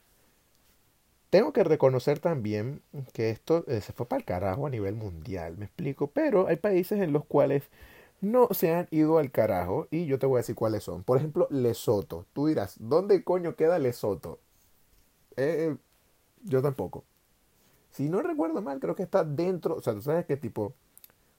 tengo 1.30 1.52
que 1.52 1.64
reconocer 1.64 2.20
también 2.20 2.82
que 3.12 3.30
esto 3.30 3.66
eh, 3.68 3.82
se 3.82 3.92
fue 3.92 4.06
para 4.08 4.20
el 4.20 4.26
carajo 4.26 4.66
a 4.66 4.70
nivel 4.70 4.96
mundial, 4.96 5.58
me 5.58 5.66
explico, 5.66 6.08
pero 6.08 6.48
hay 6.48 6.58
países 6.58 7.02
en 7.02 7.12
los 7.12 7.26
cuales 7.26 7.64
no 8.22 8.48
se 8.52 8.74
han 8.74 8.88
ido 8.92 9.18
al 9.18 9.32
carajo 9.32 9.88
y 9.92 10.06
yo 10.06 10.18
te 10.18 10.26
voy 10.26 10.38
a 10.38 10.40
decir 10.40 10.56
cuáles 10.56 10.84
son. 10.84 11.04
Por 11.04 11.18
ejemplo, 11.18 11.48
Lesoto. 11.52 12.26
Tú 12.34 12.48
dirás, 12.48 12.76
¿dónde 12.80 13.24
coño 13.24 13.56
queda 13.56 13.80
Lesoto? 13.80 14.40
yo 16.44 16.62
tampoco. 16.62 17.04
Si 17.94 18.10
no 18.10 18.22
recuerdo 18.22 18.62
mal, 18.62 18.80
creo 18.82 18.96
que 18.96 19.04
está 19.04 19.24
dentro, 19.24 19.76
o 19.76 19.82
sea, 19.82 19.94
tú 19.94 20.02
sabes 20.02 20.26
que 20.26 20.38
tipo, 20.38 20.76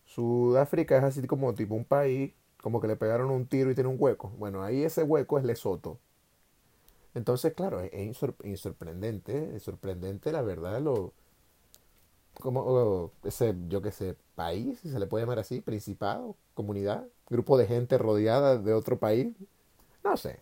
Sudáfrica 0.06 0.98
es 0.98 1.04
así 1.04 1.26
como 1.26 1.54
tipo 1.54 1.74
un 1.74 1.84
país, 1.84 2.32
como 2.62 2.80
que 2.80 2.88
le 2.88 2.96
pegaron 2.96 3.30
un 3.30 3.46
tiro 3.46 3.70
y 3.70 3.74
tiene 3.74 3.90
un 3.90 3.96
hueco. 3.98 4.30
Bueno, 4.38 4.62
ahí 4.62 4.84
ese 4.84 5.02
hueco 5.04 5.38
es 5.38 5.44
Lesoto. 5.44 5.98
Entonces, 7.14 7.54
claro, 7.54 7.80
es, 7.80 7.92
es 8.44 8.60
sorprendente, 8.60 9.56
es 9.56 9.62
sorprendente 9.62 10.32
la 10.32 10.42
verdad 10.42 10.80
lo 10.80 11.12
como 12.40 13.12
ese, 13.24 13.54
yo 13.68 13.80
qué 13.82 13.92
sé, 13.92 14.16
país, 14.34 14.80
si 14.80 14.90
se 14.90 14.98
le 14.98 15.06
puede 15.06 15.24
llamar 15.24 15.38
así, 15.38 15.60
principado, 15.60 16.36
comunidad, 16.54 17.06
grupo 17.30 17.56
de 17.56 17.66
gente 17.66 17.98
rodeada 17.98 18.58
de 18.58 18.72
otro 18.74 18.98
país, 18.98 19.28
no 20.02 20.16
sé. 20.16 20.40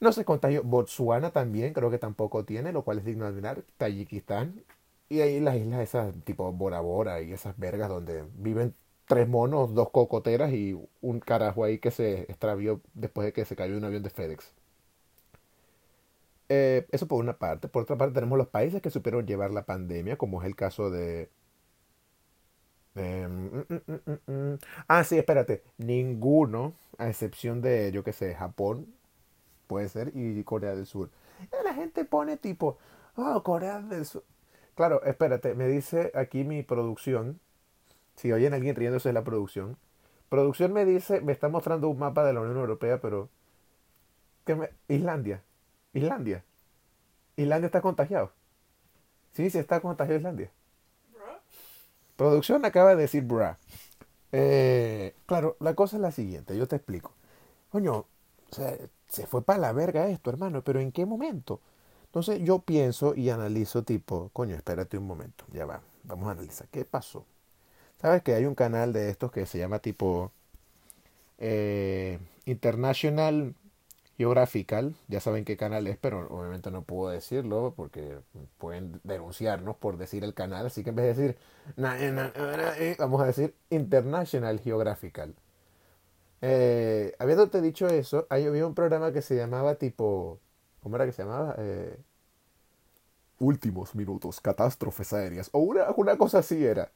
No 0.00 0.12
se 0.12 0.24
contagió. 0.24 0.62
Botswana 0.62 1.30
también 1.32 1.72
creo 1.72 1.90
que 1.90 1.98
tampoco 1.98 2.44
tiene, 2.44 2.72
lo 2.72 2.82
cual 2.84 2.98
es 2.98 3.04
digno 3.04 3.24
de 3.24 3.30
admirar. 3.30 3.64
Tayikistán. 3.78 4.64
Y 5.08 5.20
ahí 5.20 5.40
las 5.40 5.56
islas 5.56 5.80
esas 5.80 6.14
tipo 6.24 6.52
Bora 6.52 6.80
Bora 6.80 7.22
y 7.22 7.32
esas 7.32 7.56
vergas 7.58 7.88
donde 7.88 8.24
viven 8.34 8.74
tres 9.06 9.28
monos, 9.28 9.74
dos 9.74 9.90
cocoteras 9.90 10.52
y 10.52 10.76
un 11.00 11.20
carajo 11.20 11.64
ahí 11.64 11.78
que 11.78 11.90
se 11.90 12.22
extravió 12.22 12.80
después 12.94 13.26
de 13.26 13.32
que 13.32 13.44
se 13.44 13.56
cayó 13.56 13.76
un 13.76 13.84
avión 13.84 14.02
de 14.02 14.10
FedEx. 14.10 14.52
Eh, 16.48 16.86
eso 16.92 17.06
por 17.08 17.20
una 17.20 17.38
parte. 17.38 17.68
Por 17.68 17.82
otra 17.82 17.96
parte 17.96 18.14
tenemos 18.14 18.38
los 18.38 18.48
países 18.48 18.80
que 18.82 18.90
supieron 18.90 19.26
llevar 19.26 19.50
la 19.52 19.66
pandemia, 19.66 20.16
como 20.16 20.40
es 20.42 20.46
el 20.46 20.56
caso 20.56 20.90
de... 20.90 21.30
Em, 22.94 23.62
mm, 23.68 23.80
mm, 23.86 24.32
mm, 24.32 24.58
ah, 24.88 25.04
sí, 25.04 25.18
espérate. 25.18 25.62
Ninguno, 25.78 26.74
a 26.98 27.08
excepción 27.08 27.60
de, 27.62 27.92
yo 27.92 28.02
qué 28.04 28.12
sé, 28.12 28.34
Japón, 28.34 28.86
puede 29.68 29.88
ser, 29.88 30.12
y 30.14 30.42
Corea 30.44 30.74
del 30.74 30.86
Sur. 30.86 31.10
la 31.64 31.74
gente 31.74 32.04
pone 32.04 32.36
tipo, 32.38 32.78
oh, 33.16 33.42
Corea 33.42 33.80
del 33.82 34.06
Sur. 34.06 34.24
Claro, 34.78 35.02
espérate, 35.02 35.56
me 35.56 35.66
dice 35.66 36.12
aquí 36.14 36.44
mi 36.44 36.62
producción. 36.62 37.40
Si 38.14 38.30
oyen 38.30 38.54
alguien 38.54 38.76
riéndose 38.76 39.08
de 39.08 39.12
la 39.12 39.24
producción. 39.24 39.76
Producción 40.28 40.72
me 40.72 40.84
dice, 40.84 41.20
me 41.20 41.32
está 41.32 41.48
mostrando 41.48 41.88
un 41.88 41.98
mapa 41.98 42.24
de 42.24 42.32
la 42.32 42.42
Unión 42.42 42.58
Europea, 42.58 43.00
pero... 43.00 43.28
¿qué 44.44 44.54
me, 44.54 44.70
Islandia. 44.86 45.42
Islandia. 45.94 46.44
Islandia 47.34 47.66
está 47.66 47.80
contagiado. 47.80 48.30
Sí, 49.32 49.50
sí 49.50 49.58
está 49.58 49.80
contagiado 49.80 50.18
Islandia. 50.18 50.52
Producción 52.14 52.64
acaba 52.64 52.90
de 52.90 53.02
decir 53.02 53.24
bra. 53.24 53.58
Eh, 54.30 55.12
claro, 55.26 55.56
la 55.58 55.74
cosa 55.74 55.96
es 55.96 56.02
la 56.02 56.12
siguiente, 56.12 56.56
yo 56.56 56.68
te 56.68 56.76
explico. 56.76 57.14
Coño, 57.70 58.06
se 59.08 59.26
fue 59.26 59.42
para 59.42 59.58
la 59.58 59.72
verga 59.72 60.06
esto, 60.06 60.30
hermano, 60.30 60.62
pero 60.62 60.78
¿en 60.78 60.92
qué 60.92 61.04
momento? 61.04 61.60
Entonces 62.08 62.40
yo 62.42 62.60
pienso 62.60 63.14
y 63.14 63.30
analizo 63.30 63.84
tipo, 63.84 64.30
coño, 64.32 64.56
espérate 64.56 64.98
un 64.98 65.06
momento, 65.06 65.44
ya 65.52 65.66
va, 65.66 65.82
vamos 66.04 66.28
a 66.28 66.32
analizar, 66.32 66.66
¿qué 66.68 66.84
pasó? 66.84 67.26
¿Sabes 68.00 68.22
que 68.22 68.34
hay 68.34 68.46
un 68.46 68.54
canal 68.54 68.92
de 68.92 69.10
estos 69.10 69.30
que 69.30 69.46
se 69.46 69.58
llama 69.58 69.80
tipo 69.80 70.32
eh, 71.38 72.18
International 72.46 73.54
Geographical, 74.18 74.94
ya 75.06 75.20
saben 75.20 75.44
qué 75.44 75.56
canal 75.56 75.86
es, 75.86 75.96
pero 75.96 76.26
obviamente 76.30 76.72
no 76.72 76.82
puedo 76.82 77.10
decirlo 77.10 77.74
porque 77.76 78.18
pueden 78.58 79.00
denunciarnos 79.04 79.76
por 79.76 79.96
decir 79.96 80.24
el 80.24 80.34
canal, 80.34 80.66
así 80.66 80.82
que 80.82 80.90
en 80.90 80.96
vez 80.96 81.16
de 81.16 81.22
decir, 81.22 81.38
eh, 81.76 82.96
vamos 82.98 83.20
a 83.20 83.26
decir 83.26 83.54
International 83.70 84.58
Geographical. 84.60 85.34
Eh, 86.40 87.14
habiéndote 87.18 87.60
dicho 87.60 87.86
eso, 87.88 88.26
había 88.30 88.66
un 88.66 88.74
programa 88.74 89.12
que 89.12 89.22
se 89.22 89.36
llamaba 89.36 89.76
tipo, 89.76 90.40
¿cómo 90.82 90.96
era 90.96 91.06
que 91.06 91.12
se 91.12 91.22
llamaba? 91.22 91.54
Eh, 91.58 91.96
Últimos 93.40 93.94
minutos, 93.94 94.40
catástrofes 94.40 95.12
aéreas, 95.12 95.48
o 95.52 95.60
una, 95.60 95.84
una 95.96 96.18
cosa 96.18 96.38
así 96.38 96.64
era. 96.64 96.90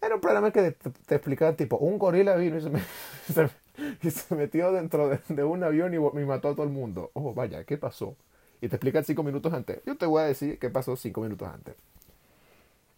Era 0.00 0.14
un 0.14 0.20
programa 0.20 0.50
que 0.50 0.72
te, 0.72 1.14
explicaba 1.14 1.54
tipo, 1.56 1.76
un 1.76 1.98
gorila 1.98 2.36
vino 2.36 2.56
y 2.56 2.60
se, 2.60 2.70
y 4.32 4.34
metió 4.34 4.72
dentro 4.72 5.10
de, 5.28 5.44
un 5.44 5.62
avión 5.62 5.92
y, 5.94 5.98
me 5.98 6.24
mató 6.24 6.48
a 6.48 6.54
todo 6.54 6.64
el 6.64 6.72
mundo. 6.72 7.10
Oh, 7.14 7.34
vaya, 7.34 7.64
¿qué 7.64 7.76
pasó? 7.76 8.16
Y 8.62 8.68
te 8.68 8.76
explican 8.76 9.04
cinco 9.04 9.22
minutos 9.22 9.52
antes. 9.52 9.82
Yo 9.84 9.96
te 9.96 10.06
voy 10.06 10.22
a 10.22 10.26
decir 10.26 10.58
qué 10.58 10.70
pasó 10.70 10.96
cinco 10.96 11.20
minutos 11.20 11.48
antes. 11.48 11.74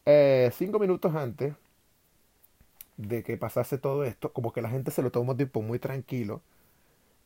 Eh, 0.04 0.50
cinco 0.54 0.78
minutos 0.78 1.14
antes 1.14 1.54
de 2.96 3.22
que 3.22 3.36
pasase 3.36 3.78
todo 3.78 4.04
esto, 4.04 4.32
como 4.32 4.52
que 4.52 4.62
la 4.62 4.70
gente 4.70 4.90
se 4.90 5.02
lo 5.02 5.10
tomó 5.10 5.36
tipo 5.36 5.60
muy 5.62 5.78
tranquilo. 5.78 6.40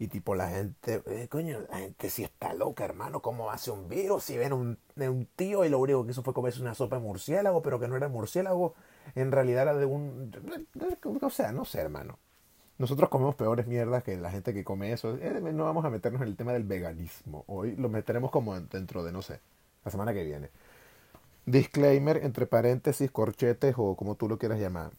Y 0.00 0.08
tipo 0.08 0.34
la 0.34 0.48
gente, 0.48 1.02
eh, 1.08 1.28
coño, 1.28 1.58
la 1.70 1.78
gente 1.78 2.08
sí 2.08 2.24
está 2.24 2.54
loca, 2.54 2.86
hermano, 2.86 3.20
¿cómo 3.20 3.50
hace 3.50 3.70
un 3.70 3.86
virus? 3.86 4.24
Si 4.24 4.38
ven 4.38 4.54
un, 4.54 4.78
un 4.96 5.28
tío 5.36 5.62
y 5.66 5.68
lo 5.68 5.78
único 5.78 6.06
que 6.06 6.12
hizo 6.12 6.22
fue 6.22 6.32
comerse 6.32 6.62
una 6.62 6.74
sopa 6.74 6.96
de 6.96 7.02
murciélago, 7.02 7.60
pero 7.60 7.78
que 7.78 7.86
no 7.86 7.96
era 7.96 8.08
murciélago, 8.08 8.74
en 9.14 9.30
realidad 9.30 9.64
era 9.64 9.74
de 9.74 9.84
un... 9.84 10.32
O 11.20 11.28
sea, 11.28 11.52
no 11.52 11.66
sé, 11.66 11.80
hermano. 11.80 12.18
Nosotros 12.78 13.10
comemos 13.10 13.34
peores 13.34 13.66
mierdas 13.66 14.02
que 14.02 14.16
la 14.16 14.30
gente 14.30 14.54
que 14.54 14.64
come 14.64 14.90
eso. 14.92 15.18
Eh, 15.18 15.38
no 15.52 15.64
vamos 15.66 15.84
a 15.84 15.90
meternos 15.90 16.22
en 16.22 16.28
el 16.28 16.36
tema 16.36 16.54
del 16.54 16.64
veganismo. 16.64 17.44
Hoy 17.46 17.76
lo 17.76 17.90
meteremos 17.90 18.30
como 18.30 18.58
dentro 18.58 19.04
de, 19.04 19.12
no 19.12 19.20
sé, 19.20 19.40
la 19.84 19.90
semana 19.90 20.14
que 20.14 20.24
viene. 20.24 20.48
Disclaimer, 21.44 22.24
entre 22.24 22.46
paréntesis, 22.46 23.10
corchetes 23.10 23.74
o 23.76 23.96
como 23.96 24.14
tú 24.14 24.28
lo 24.28 24.38
quieras 24.38 24.60
llamar. 24.60 24.92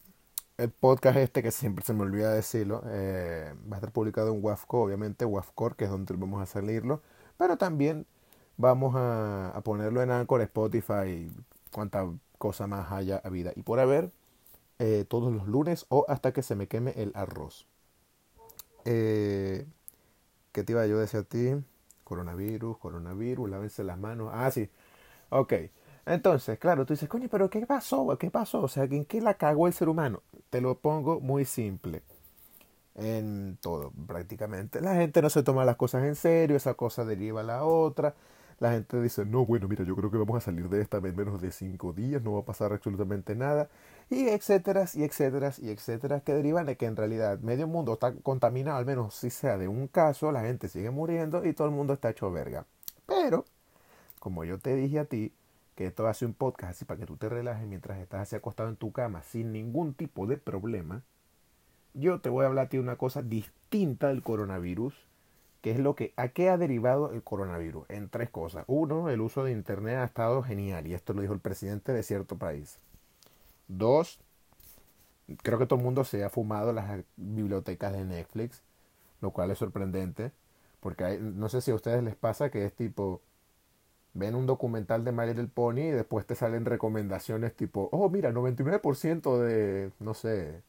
El 0.62 0.70
podcast 0.70 1.18
este, 1.18 1.41
que 1.41 1.50
siempre 1.50 1.84
se 1.84 1.91
me 1.91 2.03
olvida 2.03 2.32
decirlo, 2.32 2.84
eh, 2.86 3.51
va 3.68 3.77
a 3.77 3.80
estar 3.80 3.91
publicado 3.91 4.32
en 4.32 4.46
WAFCO, 4.46 4.84
obviamente 4.84 5.25
WAFCOR, 5.25 5.75
que 5.75 5.86
es 5.86 5.89
donde 5.89 6.13
vamos 6.15 6.39
a 6.39 6.46
salirlo. 6.46 7.01
Pero 7.39 7.58
también 7.58 8.06
vamos 8.58 8.94
a, 8.96 9.60
ponerlo 9.63 10.03
en 10.03 10.12
Anchor, 10.12 10.41
Spotify, 10.41 11.32
cuanta 11.72 12.08
cosa 12.38 12.68
más 12.68 12.91
haya 12.91 13.20
habido. 13.24 13.51
Y 13.56 13.63
por 13.63 13.80
haber, 13.80 14.12
eh, 14.77 15.03
todos 15.10 15.34
los 15.34 15.48
lunes 15.48 15.88
o 15.89 16.06
hasta 16.08 16.32
que 16.32 16.44
se 16.44 16.53
me 16.53 16.68
queme 16.68 16.94
el 16.96 17.12
arroz. 17.15 17.65
Eh, 18.86 19.65
¿Qué 20.51 20.63
te 20.63 20.74
iba 20.74 20.86
yo 20.86 20.98
a 20.98 21.01
decir 21.01 21.22
a 21.22 21.24
ti? 21.24 21.56
Coronavirus, 22.03 22.77
coronavirus, 22.77 23.50
lávense 23.50 23.84
las 23.84 23.98
manos. 23.98 24.30
Ah, 24.32 24.51
sí. 24.51 24.70
Ok. 25.30 25.53
Entonces, 26.05 26.58
claro, 26.60 26.86
tú 26.86 26.93
dices, 26.93 27.10
coño, 27.10 27.27
pero 27.29 27.50
¿qué 27.50 27.65
pasó? 27.65 28.17
¿Qué 28.17 28.31
pasó? 28.31 28.63
O 28.63 28.67
sea, 28.67 28.84
¿en 28.86 29.05
qué 29.05 29.22
la 29.22 29.36
cagó 29.36 29.67
el 29.67 29.74
ser 29.74 29.89
humano? 29.89 30.22
Te 30.50 30.62
lo 30.62 30.77
pongo 30.77 31.20
muy 31.20 31.46
simple. 31.46 32.01
En 32.96 33.58
todo, 33.62 33.91
prácticamente. 34.08 34.81
La 34.81 34.96
gente 34.96 35.22
no 35.22 35.29
se 35.29 35.43
toma 35.43 35.65
las 35.65 35.77
cosas 35.77 36.03
en 36.03 36.15
serio, 36.15 36.58
esa 36.58 36.74
cosa 36.74 37.05
deriva 37.05 37.41
a 37.41 37.43
la 37.43 37.63
otra 37.63 38.15
la 38.62 38.72
gente 38.74 39.01
dice, 39.01 39.25
no, 39.25 39.43
bueno, 39.43 39.67
mira, 39.67 39.84
yo 39.84 39.96
creo 39.96 40.12
que 40.12 40.20
vamos 40.20 40.38
a 40.38 40.39
salir 40.39 40.70
de 40.70 40.81
esta 40.81 40.98
en 40.98 41.15
menos 41.15 41.41
de 41.41 41.51
cinco 41.51 41.93
días, 41.93 42.22
no 42.22 42.34
va 42.34 42.41
a 42.41 42.46
pasar 42.46 42.72
absolutamente 42.72 43.36
nada, 43.36 43.70
y 44.08 44.27
etcétera, 44.27 44.86
y 44.93 45.03
etcétera, 45.03 45.51
y 45.58 45.72
etcétera, 45.72 46.20
que 46.20 46.36
derivan 46.36 46.67
de 46.67 46.77
que 46.77 46.86
en 46.86 46.96
realidad 46.96 47.39
medio 47.39 47.67
mundo 47.67 47.93
está 47.93 48.13
contaminado, 48.13 48.77
al 48.77 48.86
menos 48.86 49.15
si 49.15 49.31
sea 49.31 49.58
de 49.58 49.67
un 49.67 49.88
caso, 49.88 50.31
la 50.31 50.41
gente 50.41 50.67
sigue 50.70 50.91
muriendo 50.91 51.43
y 51.43 51.53
todo 51.53 51.67
el 51.70 51.74
mundo 51.74 51.93
está 51.93 52.12
hecho 52.12 52.31
verga. 52.31 52.67
Pero, 53.08 53.46
como 54.20 54.43
yo 54.43 54.60
te 54.60 54.75
dije 54.75 55.00
a 55.00 55.05
ti, 55.05 55.34
que 55.81 55.88
esto 55.88 56.07
hace 56.07 56.25
un 56.25 56.33
podcast 56.33 56.71
así 56.71 56.85
para 56.85 57.00
que 57.00 57.05
tú 57.07 57.17
te 57.17 57.27
relajes 57.27 57.67
mientras 57.67 57.97
estás 57.97 58.21
así 58.21 58.35
acostado 58.35 58.69
en 58.69 58.75
tu 58.75 58.91
cama 58.91 59.23
sin 59.23 59.51
ningún 59.51 59.95
tipo 59.95 60.27
de 60.27 60.38
problema, 60.38 61.01
yo 61.95 62.21
te 62.21 62.29
voy 62.29 62.43
a 62.43 62.47
hablar 62.47 62.69
de 62.69 62.79
una 62.79 62.97
cosa 62.97 63.21
distinta 63.23 64.09
del 64.09 64.21
coronavirus 64.21 64.93
¿Qué 65.61 65.69
es 65.71 65.79
lo 65.79 65.95
que, 65.95 66.11
¿A 66.17 66.29
qué 66.29 66.50
ha 66.50 66.57
derivado 66.57 67.11
el 67.13 67.21
coronavirus? 67.21 67.85
En 67.89 68.09
tres 68.09 68.31
cosas. 68.31 68.63
Uno, 68.65 69.09
el 69.09 69.21
uso 69.21 69.43
de 69.43 69.51
Internet 69.51 69.97
ha 69.97 70.05
estado 70.05 70.41
genial 70.41 70.88
y 70.88 70.95
esto 70.95 71.13
lo 71.13 71.21
dijo 71.21 71.33
el 71.33 71.39
presidente 71.39 71.93
de 71.93 72.01
cierto 72.01 72.38
país. 72.38 72.79
Dos, 73.67 74.19
creo 75.43 75.59
que 75.59 75.67
todo 75.67 75.77
el 75.77 75.85
mundo 75.85 76.03
se 76.03 76.23
ha 76.23 76.31
fumado 76.31 76.73
las 76.73 77.03
bibliotecas 77.15 77.93
de 77.93 78.05
Netflix, 78.05 78.63
lo 79.21 79.29
cual 79.31 79.51
es 79.51 79.59
sorprendente, 79.59 80.31
porque 80.79 81.19
no 81.19 81.47
sé 81.47 81.61
si 81.61 81.69
a 81.69 81.75
ustedes 81.75 82.03
les 82.03 82.15
pasa 82.15 82.50
que 82.50 82.65
es 82.65 82.73
tipo, 82.73 83.21
ven 84.13 84.36
un 84.36 84.46
documental 84.46 85.03
de 85.06 85.12
My 85.12 85.27
Little 85.27 85.48
Pony 85.48 85.80
y 85.80 85.91
después 85.91 86.25
te 86.25 86.36
salen 86.36 86.65
recomendaciones 86.65 87.56
tipo, 87.56 87.89
oh 87.91 88.10
mira, 88.10 88.32
99% 88.32 89.39
de, 89.39 89.91
no 90.00 90.13
sé, 90.13 90.62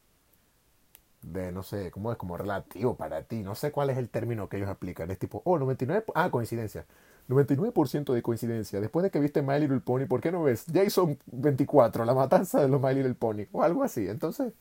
de, 1.22 1.52
no 1.52 1.62
sé, 1.62 1.90
¿cómo 1.90 2.12
es? 2.12 2.18
Como 2.18 2.36
relativo 2.36 2.96
para 2.96 3.22
ti. 3.22 3.42
No 3.42 3.54
sé 3.54 3.72
cuál 3.72 3.90
es 3.90 3.98
el 3.98 4.08
término 4.08 4.48
que 4.48 4.56
ellos 4.58 4.68
aplican. 4.68 5.10
Es 5.10 5.18
tipo, 5.18 5.42
oh, 5.44 5.58
99%, 5.58 6.04
ah, 6.14 6.30
coincidencia. 6.30 6.86
99% 7.28 8.12
de 8.12 8.22
coincidencia. 8.22 8.80
Después 8.80 9.04
de 9.04 9.10
que 9.10 9.20
viste 9.20 9.42
My 9.42 9.58
Little 9.60 9.80
Pony, 9.80 10.06
¿por 10.06 10.20
qué 10.20 10.32
no 10.32 10.42
ves 10.42 10.66
Jason 10.72 11.18
24, 11.26 12.04
la 12.04 12.14
matanza 12.14 12.60
de 12.60 12.68
los 12.68 12.80
My 12.82 12.94
Little 12.94 13.14
Pony? 13.14 13.44
O 13.52 13.62
algo 13.62 13.84
así. 13.84 14.08
Entonces, 14.08 14.52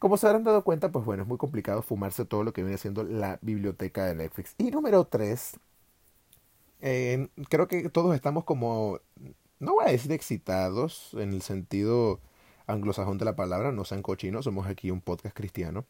como 0.00 0.16
se 0.16 0.26
habrán 0.26 0.44
dado 0.44 0.64
cuenta, 0.64 0.90
pues 0.90 1.04
bueno, 1.04 1.22
es 1.22 1.28
muy 1.28 1.38
complicado 1.38 1.82
fumarse 1.82 2.24
todo 2.24 2.42
lo 2.42 2.52
que 2.52 2.62
viene 2.62 2.78
siendo 2.78 3.04
la 3.04 3.38
biblioteca 3.42 4.06
de 4.06 4.14
Netflix. 4.14 4.54
Y 4.58 4.70
número 4.70 5.04
3, 5.04 5.58
eh, 6.80 7.28
creo 7.48 7.68
que 7.68 7.88
todos 7.90 8.14
estamos 8.14 8.44
como, 8.44 9.00
no 9.58 9.74
voy 9.74 9.86
a 9.86 9.92
decir 9.92 10.12
excitados, 10.12 11.14
en 11.14 11.32
el 11.32 11.42
sentido 11.42 12.20
anglosajón 12.66 13.18
de 13.18 13.24
la 13.24 13.36
palabra, 13.36 13.72
no 13.72 13.84
sean 13.84 14.02
cochinos, 14.02 14.44
somos 14.44 14.66
aquí 14.66 14.90
un 14.90 15.00
podcast 15.00 15.36
cristiano. 15.36 15.86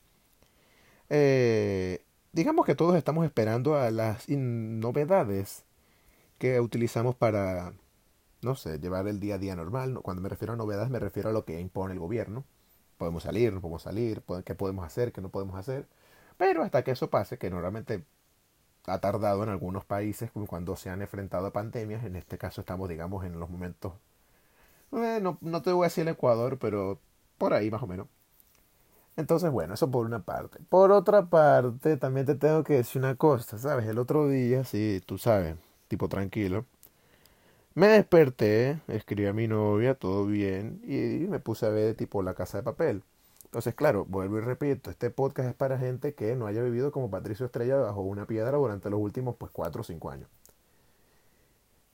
Eh, 1.09 2.05
digamos 2.33 2.67
que 2.67 2.75
todos 2.75 2.97
estamos 2.97 3.25
esperando 3.25 3.77
a 3.77 3.91
las 3.91 4.29
novedades 4.29 5.65
que 6.39 6.61
utilizamos 6.61 7.15
para, 7.17 7.75
no 8.43 8.55
sé, 8.57 8.79
llevar 8.79 9.09
el 9.09 9.21
día 9.21 9.37
a 9.37 9.39
día 9.39 9.57
normal. 9.57 10.01
Cuando 10.03 10.23
me 10.23 10.29
refiero 10.29 10.55
a 10.55 10.57
novedades 10.57 10.91
me 10.91 10.99
refiero 11.01 11.31
a 11.31 11.33
lo 11.33 11.45
que 11.45 11.61
impone 11.61 11.95
el 11.95 12.01
gobierno. 12.01 12.45
podemos 12.99 13.25
salir, 13.25 13.53
no 13.55 13.61
podemos 13.61 13.83
salir, 13.83 14.23
qué 14.45 14.55
podemos 14.55 14.85
hacer, 14.87 15.13
qué 15.13 15.21
no 15.21 15.31
podemos 15.31 15.57
hacer. 15.57 15.89
Pero 16.39 16.63
hasta 16.63 16.85
que 16.85 16.93
eso 16.93 17.11
pase, 17.11 17.39
que 17.39 17.51
normalmente 17.51 18.05
ha 18.87 18.99
tardado 19.01 19.43
en 19.43 19.51
algunos 19.51 19.85
países 19.85 20.31
cuando 20.49 20.77
se 20.77 20.91
han 20.91 21.03
enfrentado 21.03 21.47
a 21.47 21.53
pandemias, 21.53 22.05
en 22.05 22.17
este 22.17 22.39
caso 22.39 22.61
estamos, 22.63 22.89
digamos, 22.89 23.25
en 23.25 23.39
los 23.39 23.51
momentos, 23.51 23.93
eh, 24.93 25.21
no, 25.23 25.39
no 25.41 25.63
te 25.63 25.73
voy 25.73 25.85
a 25.85 25.89
decir 25.89 26.03
el 26.03 26.09
Ecuador, 26.15 26.59
pero 26.59 26.99
por 27.39 27.55
ahí 27.55 27.71
más 27.71 27.83
o 27.83 27.87
menos. 27.87 28.09
Entonces, 29.17 29.51
bueno, 29.51 29.75
eso 29.75 29.91
por 29.91 30.07
una 30.07 30.21
parte. 30.25 30.59
Por 30.69 30.93
otra 30.93 31.27
parte, 31.29 31.97
también 31.97 32.27
te 32.27 32.35
tengo 32.35 32.65
que 32.65 32.75
decir 32.75 33.03
una 33.03 33.17
cosa, 33.17 33.59
¿sabes? 33.59 33.87
El 33.87 33.99
otro 33.99 34.29
día, 34.29 34.65
sí, 34.65 35.03
tú 35.07 35.19
sabes, 35.19 35.57
tipo 35.89 36.09
tranquilo, 36.09 36.67
me 37.75 37.89
desperté, 37.89 38.81
escribí 38.89 39.27
a 39.27 39.33
mi 39.33 39.49
novia, 39.49 39.95
todo 39.95 40.27
bien, 40.27 40.81
y 40.85 41.27
me 41.29 41.41
puse 41.41 41.67
a 41.67 41.71
ver 41.71 41.95
tipo 41.97 42.23
La 42.23 42.35
Casa 42.35 42.59
de 42.59 42.65
Papel. 42.65 43.03
Entonces, 43.51 43.75
claro, 43.75 44.05
vuelvo 44.07 44.39
y 44.39 44.41
repito, 44.43 44.91
este 44.91 45.11
podcast 45.11 45.49
es 45.51 45.55
para 45.55 45.77
gente 45.79 46.15
que 46.15 46.37
no 46.37 46.47
haya 46.47 46.63
vivido 46.63 46.93
como 46.93 47.11
Patricio 47.11 47.47
Estrella 47.47 47.77
bajo 47.77 48.01
una 48.01 48.27
piedra 48.27 48.57
durante 48.59 48.91
los 48.91 49.01
últimos, 49.01 49.37
pues, 49.37 49.51
cuatro 49.53 49.81
o 49.83 49.85
cinco 49.85 50.11
años. 50.11 50.29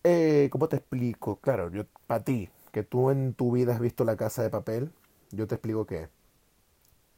Eh, 0.04 0.48
¿Cómo 0.52 0.68
te 0.68 0.76
explico? 0.76 1.36
Claro, 1.40 1.70
yo, 1.70 1.84
para 2.06 2.24
ti, 2.24 2.48
que 2.72 2.82
tú 2.82 3.10
en 3.10 3.34
tu 3.34 3.52
vida 3.52 3.72
has 3.74 3.80
visto 3.80 4.04
La 4.04 4.16
Casa 4.16 4.42
de 4.42 4.50
Papel, 4.50 4.92
yo 5.32 5.46
te 5.46 5.56
explico 5.56 5.86
qué. 5.86 6.08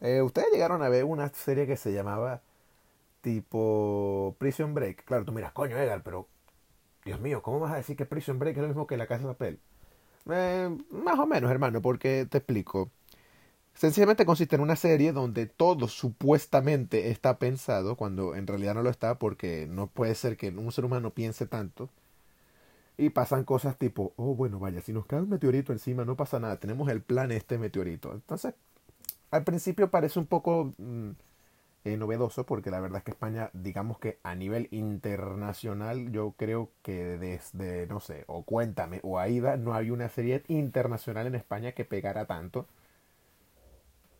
Eh, 0.01 0.23
Ustedes 0.23 0.49
llegaron 0.53 0.83
a 0.83 0.89
ver 0.89 1.05
una 1.05 1.29
serie 1.31 1.67
que 1.67 1.77
se 1.77 1.93
llamaba 1.93 2.43
tipo 3.23 4.37
Prison 4.39 4.75
Break. 4.75 5.05
Claro, 5.05 5.25
tú 5.25 5.33
miras, 5.33 5.53
coño, 5.53 5.77
Edgar, 5.79 6.03
pero 6.03 6.29
Dios 7.05 7.21
mío, 7.21 7.43
¿cómo 7.43 7.61
vas 7.61 7.73
a 7.73 7.77
decir 7.77 7.97
que 7.97 8.07
Prison 8.07 8.39
Break 8.39 8.57
es 8.57 8.63
lo 8.63 8.69
mismo 8.69 8.87
que 8.87 8.97
La 8.97 9.07
Casa 9.09 9.23
de 9.23 9.29
Papel? 9.35 9.61
Eh, 10.31 10.71
más 10.91 11.19
o 11.19 11.27
menos, 11.27 11.51
hermano, 11.51 11.81
porque 11.83 12.27
te 12.31 12.39
explico. 12.39 12.91
Sencillamente 13.79 14.27
consiste 14.27 14.57
en 14.57 14.63
una 14.63 14.75
serie 14.75 15.13
donde 15.13 15.47
todo 15.47 15.87
supuestamente 15.87 17.11
está 17.11 17.39
pensado, 17.39 17.95
cuando 17.95 18.35
en 18.35 18.49
realidad 18.49 18.75
no 18.75 18.83
lo 18.83 18.91
está, 18.91 19.21
porque 19.21 19.69
no 19.71 19.87
puede 19.87 20.17
ser 20.17 20.37
que 20.37 20.49
un 20.49 20.73
ser 20.73 20.85
humano 20.85 21.11
piense 21.11 21.47
tanto. 21.47 21.89
Y 22.97 23.11
pasan 23.11 23.45
cosas 23.45 23.79
tipo, 23.79 24.13
oh, 24.17 24.35
bueno, 24.35 24.59
vaya, 24.59 24.81
si 24.81 24.93
nos 24.93 25.07
cae 25.07 25.21
un 25.21 25.29
meteorito 25.29 25.73
encima 25.73 26.05
no 26.05 26.17
pasa 26.17 26.41
nada, 26.41 26.59
tenemos 26.59 26.89
el 26.89 27.03
plan 27.03 27.31
este 27.31 27.57
meteorito. 27.57 28.13
Entonces, 28.13 28.55
al 29.31 29.45
principio 29.45 29.91
parece 29.91 30.19
un 30.19 30.27
poco 30.27 30.73
mm, 30.79 31.11
eh, 31.85 31.97
novedoso 31.97 32.45
porque 32.47 32.71
la 32.73 32.81
verdad 32.81 32.99
es 32.99 33.05
que 33.05 33.13
España, 33.13 33.51
digamos 33.53 33.99
que 34.01 34.19
a 34.25 34.35
nivel 34.35 34.67
internacional, 34.73 36.11
yo 36.11 36.35
creo 36.37 36.71
que 36.83 37.17
desde, 37.19 37.87
no 37.87 38.01
sé, 38.01 38.25
o 38.27 38.43
Cuéntame 38.43 38.99
o 39.05 39.21
Aida, 39.21 39.57
no 39.57 39.75
hay 39.75 39.91
una 39.93 40.09
serie 40.09 40.43
internacional 40.49 41.29
en 41.29 41.37
España 41.37 41.73
que 41.73 41.85
pegara 41.85 42.27
tanto. 42.27 42.67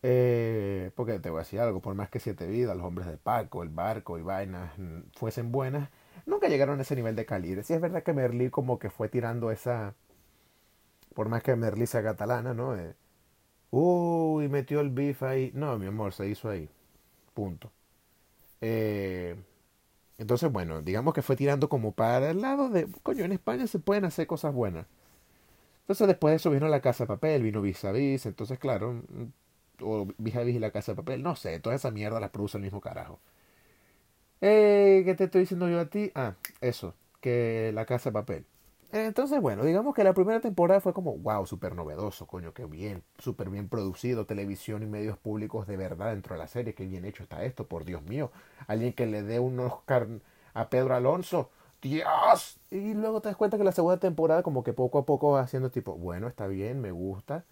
Eh, 0.01 0.91
porque 0.95 1.19
te 1.19 1.29
voy 1.29 1.39
a 1.39 1.43
decir 1.43 1.59
algo, 1.59 1.81
por 1.81 1.95
más 1.95 2.09
que 2.09 2.19
Siete 2.19 2.47
Vidas, 2.47 2.75
Los 2.77 2.85
Hombres 2.85 3.07
de 3.07 3.17
Paco, 3.17 3.63
El 3.63 3.69
Barco 3.69 4.17
y 4.17 4.21
vainas 4.21 4.77
mm, 4.77 4.99
fuesen 5.17 5.51
buenas, 5.51 5.89
nunca 6.25 6.47
llegaron 6.47 6.79
a 6.79 6.83
ese 6.83 6.95
nivel 6.95 7.15
de 7.15 7.25
calibre. 7.25 7.63
Si 7.63 7.73
es 7.73 7.81
verdad 7.81 8.03
que 8.03 8.13
Merlí 8.13 8.49
como 8.49 8.79
que 8.79 8.89
fue 8.89 9.09
tirando 9.09 9.51
esa, 9.51 9.95
por 11.13 11.29
más 11.29 11.43
que 11.43 11.55
Merlí 11.55 11.85
sea 11.87 12.03
catalana, 12.03 12.53
¿no? 12.53 12.75
Eh, 12.75 12.95
Uy, 13.71 14.49
metió 14.49 14.81
el 14.81 14.91
beef 14.91 15.23
ahí. 15.23 15.51
No, 15.55 15.77
mi 15.79 15.87
amor, 15.87 16.13
se 16.13 16.27
hizo 16.27 16.49
ahí. 16.49 16.69
Punto. 17.33 17.71
Eh, 18.61 19.35
entonces, 20.19 20.51
bueno, 20.51 20.81
digamos 20.81 21.13
que 21.13 21.21
fue 21.23 21.35
tirando 21.37 21.69
como 21.69 21.93
para 21.93 22.31
el 22.31 22.41
lado 22.41 22.69
de, 22.69 22.87
coño, 23.03 23.25
en 23.25 23.33
España 23.33 23.67
se 23.67 23.79
pueden 23.79 24.05
hacer 24.05 24.27
cosas 24.27 24.53
buenas. 24.53 24.87
Entonces 25.81 26.07
después 26.07 26.31
de 26.31 26.35
eso 26.37 26.51
vino 26.51 26.67
la 26.67 26.81
casa 26.81 27.03
de 27.03 27.07
papel, 27.07 27.43
vino 27.43 27.61
vis 27.61 27.83
a 27.85 27.91
vis, 27.91 28.25
entonces 28.25 28.59
claro, 28.59 28.93
mm, 28.93 29.23
o 29.81 30.07
vis 30.17 30.35
a 30.35 30.43
vis 30.43 30.55
y 30.55 30.59
la 30.59 30.71
casa 30.71 30.93
de 30.93 30.97
papel, 30.97 31.23
no 31.23 31.35
sé, 31.35 31.59
toda 31.59 31.75
esa 31.75 31.91
mierda 31.91 32.19
la 32.19 32.31
produce 32.31 32.57
el 32.57 32.63
mismo 32.63 32.81
carajo. 32.81 33.19
Eh, 34.41 35.01
¿Qué 35.05 35.15
te 35.15 35.25
estoy 35.25 35.41
diciendo 35.41 35.67
yo 35.69 35.79
a 35.79 35.85
ti? 35.89 36.11
Ah, 36.15 36.35
eso, 36.61 36.95
que 37.21 37.71
la 37.73 37.85
casa 37.85 38.09
de 38.09 38.13
papel. 38.13 38.45
Entonces, 38.91 39.39
bueno, 39.39 39.63
digamos 39.65 39.93
que 39.93 40.03
la 40.03 40.13
primera 40.13 40.39
temporada 40.39 40.81
fue 40.81 40.93
como, 40.93 41.15
wow, 41.17 41.45
súper 41.45 41.75
novedoso, 41.75 42.25
coño, 42.25 42.53
qué 42.53 42.65
bien, 42.65 43.03
súper 43.19 43.49
bien 43.51 43.69
producido, 43.69 44.25
televisión 44.25 44.81
y 44.81 44.87
medios 44.87 45.17
públicos 45.17 45.67
de 45.67 45.77
verdad 45.77 46.09
dentro 46.09 46.33
de 46.33 46.39
la 46.39 46.47
serie, 46.47 46.73
qué 46.73 46.87
bien 46.87 47.05
hecho 47.05 47.21
está 47.21 47.43
esto, 47.45 47.67
por 47.67 47.85
Dios 47.85 48.01
mío, 48.03 48.31
alguien 48.67 48.93
que 48.93 49.05
le 49.05 49.21
dé 49.21 49.39
un 49.39 49.59
Oscar 49.59 50.07
a 50.55 50.69
Pedro 50.69 50.95
Alonso, 50.95 51.51
Dios, 51.83 52.59
y 52.71 52.95
luego 52.95 53.21
te 53.21 53.29
das 53.29 53.37
cuenta 53.37 53.57
que 53.59 53.63
la 53.63 53.71
segunda 53.73 53.99
temporada 53.99 54.41
como 54.41 54.63
que 54.63 54.73
poco 54.73 54.97
a 54.97 55.05
poco 55.05 55.31
va 55.31 55.41
haciendo 55.41 55.69
tipo, 55.69 55.93
bueno, 55.95 56.27
está 56.27 56.47
bien, 56.47 56.81
me 56.81 56.91
gusta, 56.91 57.45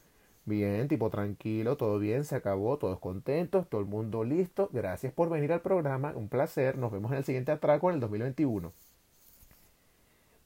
bien, 0.48 0.88
tipo 0.88 1.10
tranquilo, 1.10 1.78
todo 1.78 2.00
bien, 2.00 2.24
se 2.24 2.36
acabó, 2.36 2.78
todos 2.78 3.00
contentos, 3.00 3.70
todo 3.70 3.82
el 3.82 3.88
mundo 3.88 4.24
listo, 4.24 4.70
gracias 4.74 5.14
por 5.14 5.30
venir 5.30 5.52
al 5.54 5.62
programa, 5.62 6.14
un 6.16 6.30
placer, 6.30 6.78
nos 6.78 6.92
vemos 6.92 7.12
en 7.12 7.18
el 7.18 7.26
siguiente 7.26 7.52
atraco 7.52 7.90
en 7.90 7.96
el 7.96 8.00
2021. 8.02 8.74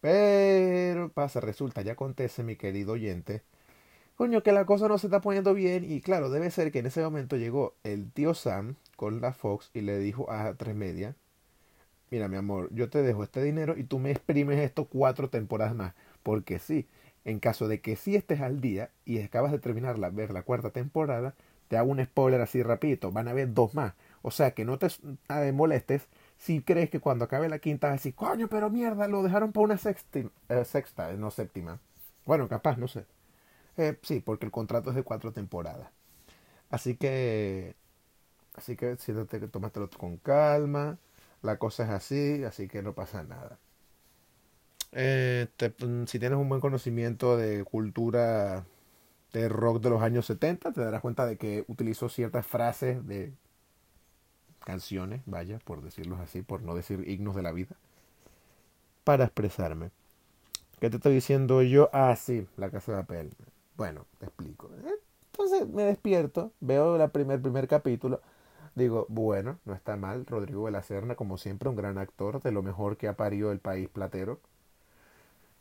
Pero 0.02 1.10
pasa, 1.10 1.40
resulta, 1.40 1.82
ya 1.84 1.94
acontece, 1.94 2.44
mi 2.44 2.56
querido 2.56 2.94
oyente, 2.94 3.44
coño, 4.16 4.44
que 4.44 4.52
la 4.52 4.66
cosa 4.66 4.88
no 4.88 4.98
se 4.98 5.08
está 5.08 5.22
poniendo 5.22 5.54
bien 5.54 5.90
y 5.90 6.02
claro, 6.02 6.30
debe 6.30 6.50
ser 6.52 6.72
que 6.72 6.80
en 6.80 6.88
ese 6.88 7.02
momento 7.02 7.38
llegó 7.38 7.76
el 7.84 8.12
tío 8.12 8.34
Sam 8.34 8.76
con 8.96 9.22
la 9.22 9.34
Fox 9.34 9.70
y 9.74 9.82
le 9.82 10.00
dijo 10.00 10.32
a 10.32 10.56
Tres 10.56 10.76
Media, 10.76 11.16
mira 12.10 12.28
mi 12.28 12.38
amor, 12.38 12.70
yo 12.74 12.90
te 12.90 13.04
dejo 13.04 13.24
este 13.24 13.44
dinero 13.44 13.78
y 13.78 13.84
tú 13.84 14.00
me 14.00 14.12
exprimes 14.12 14.60
esto 14.60 14.86
cuatro 14.86 15.30
temporadas 15.30 15.76
más, 15.76 15.94
porque 16.24 16.60
sí, 16.60 16.88
en 17.25 17.39
caso 17.39 17.67
de 17.67 17.81
que 17.81 17.95
sí 17.95 18.15
estés 18.15 18.41
al 18.41 18.62
día 18.62 18.89
y 19.05 19.21
acabas 19.21 19.51
de 19.51 19.60
terminar 19.60 19.99
la, 19.99 20.10
ver 20.10 20.31
la 20.31 20.43
cuarta 20.43 20.71
temporada, 20.71 21.36
te 21.67 21.77
hago 21.77 21.91
un 21.91 22.03
spoiler 22.03 22.41
así 22.41 22.63
rapidito, 22.63 23.12
van 23.12 23.27
a 23.27 23.31
haber 23.31 23.53
dos 23.53 23.73
más, 23.75 23.93
o 24.21 24.31
sea 24.31 24.51
que 24.51 24.65
no 24.65 24.77
te 24.77 24.89
molestes 25.53 26.07
si 26.41 26.62
crees 26.63 26.89
que 26.89 26.99
cuando 26.99 27.25
acabe 27.25 27.49
la 27.49 27.60
quinta 27.60 27.88
vas 27.88 27.93
a 27.93 27.97
decir, 27.97 28.15
coño, 28.15 28.47
pero 28.47 28.69
mierda, 28.71 29.07
lo 29.07 29.21
dejaron 29.21 29.51
para 29.51 29.63
una 29.63 29.77
sexta, 29.77 30.19
eh, 30.49 30.65
sexta 30.65 31.13
no 31.13 31.29
séptima. 31.29 31.79
Bueno, 32.25 32.47
capaz, 32.49 32.77
no 32.77 32.88
sé. 32.88 33.05
Eh, 33.77 33.97
sí, 34.03 34.21
porque 34.21 34.45
el 34.47 34.51
contrato 34.51 34.89
es 34.89 34.95
de 34.95 35.03
cuatro 35.03 35.31
temporadas. 35.34 35.89
Así 36.69 36.95
que, 36.97 37.75
así 38.55 38.75
que 38.75 38.97
siéntate 38.97 39.47
tómatelo 39.47 39.89
con 39.89 40.17
calma. 40.17 40.97
La 41.43 41.57
cosa 41.57 41.84
es 41.86 41.89
así, 41.91 42.43
así 42.43 42.67
que 42.67 42.81
no 42.84 42.93
pasa 42.93 43.23
nada. 43.23 43.60
Eh, 44.93 45.47
si 46.06 46.19
tienes 46.19 46.38
un 46.38 46.49
buen 46.49 46.62
conocimiento 46.62 47.38
de 47.38 47.63
cultura 47.63 48.65
de 49.32 49.47
rock 49.47 49.82
de 49.82 49.89
los 49.89 50.01
años 50.01 50.25
70, 50.25 50.73
te 50.73 50.82
darás 50.82 51.01
cuenta 51.01 51.25
de 51.25 51.38
que 51.38 51.63
utilizó 51.67 52.10
ciertas 52.10 52.45
frases 52.45 53.06
de 53.08 53.32
canciones, 54.65 55.21
vaya, 55.25 55.60
por 55.60 55.82
decirlo 55.82 56.17
así, 56.17 56.41
por 56.41 56.62
no 56.62 56.75
decir 56.75 57.08
himnos 57.08 57.36
de 57.36 57.41
la 57.41 57.51
vida, 57.51 57.75
para 59.04 59.25
expresarme. 59.25 59.91
¿Qué 60.80 60.89
te 60.89 60.97
estoy 60.97 61.13
diciendo 61.13 61.62
yo? 61.62 61.89
Ah, 61.93 62.15
sí, 62.15 62.47
la 62.58 62.69
casa 62.69 62.91
de 62.91 62.97
papel. 63.04 63.34
Bueno, 63.77 64.06
te 64.19 64.25
explico. 64.25 64.69
Entonces 65.32 65.67
me 65.69 65.84
despierto, 65.84 66.51
veo 66.60 67.01
el 67.01 67.12
primer, 67.12 67.41
primer 67.41 67.67
capítulo, 67.67 68.21
digo, 68.75 69.06
bueno, 69.10 69.60
no 69.65 69.73
está 69.73 69.95
mal, 69.95 70.25
Rodrigo 70.25 70.65
de 70.65 70.71
la 70.71 70.84
Serna, 70.84 71.15
como 71.15 71.38
siempre, 71.38 71.69
un 71.69 71.75
gran 71.75 71.97
actor, 71.97 72.41
de 72.41 72.51
lo 72.51 72.63
mejor 72.63 72.97
que 72.97 73.08
ha 73.08 73.15
parido 73.15 73.51
el 73.51 73.60
país 73.60 73.89
platero. 73.89 74.39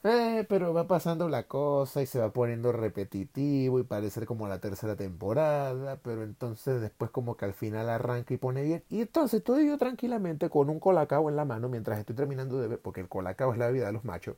Eh, 0.02 0.46
pero 0.48 0.72
va 0.72 0.86
pasando 0.86 1.28
la 1.28 1.46
cosa 1.46 2.00
y 2.00 2.06
se 2.06 2.18
va 2.20 2.32
poniendo 2.32 2.72
repetitivo 2.72 3.78
y 3.78 3.82
parece 3.82 4.24
como 4.24 4.48
la 4.48 4.58
tercera 4.58 4.96
temporada, 4.96 5.98
pero 6.02 6.22
entonces 6.22 6.80
después 6.80 7.10
como 7.10 7.36
que 7.36 7.44
al 7.44 7.52
final 7.52 7.90
arranca 7.90 8.32
y 8.32 8.38
pone 8.38 8.62
bien. 8.62 8.82
Y 8.88 9.02
entonces 9.02 9.38
estoy 9.40 9.66
yo 9.66 9.76
tranquilamente 9.76 10.48
con 10.48 10.70
un 10.70 10.80
colacao 10.80 11.28
en 11.28 11.36
la 11.36 11.44
mano 11.44 11.68
mientras 11.68 11.98
estoy 11.98 12.16
terminando 12.16 12.58
de 12.58 12.68
ver, 12.68 12.80
porque 12.80 13.02
el 13.02 13.08
colacao 13.08 13.52
es 13.52 13.58
la 13.58 13.70
vida 13.70 13.86
de 13.86 13.92
los 13.92 14.04
machos. 14.04 14.36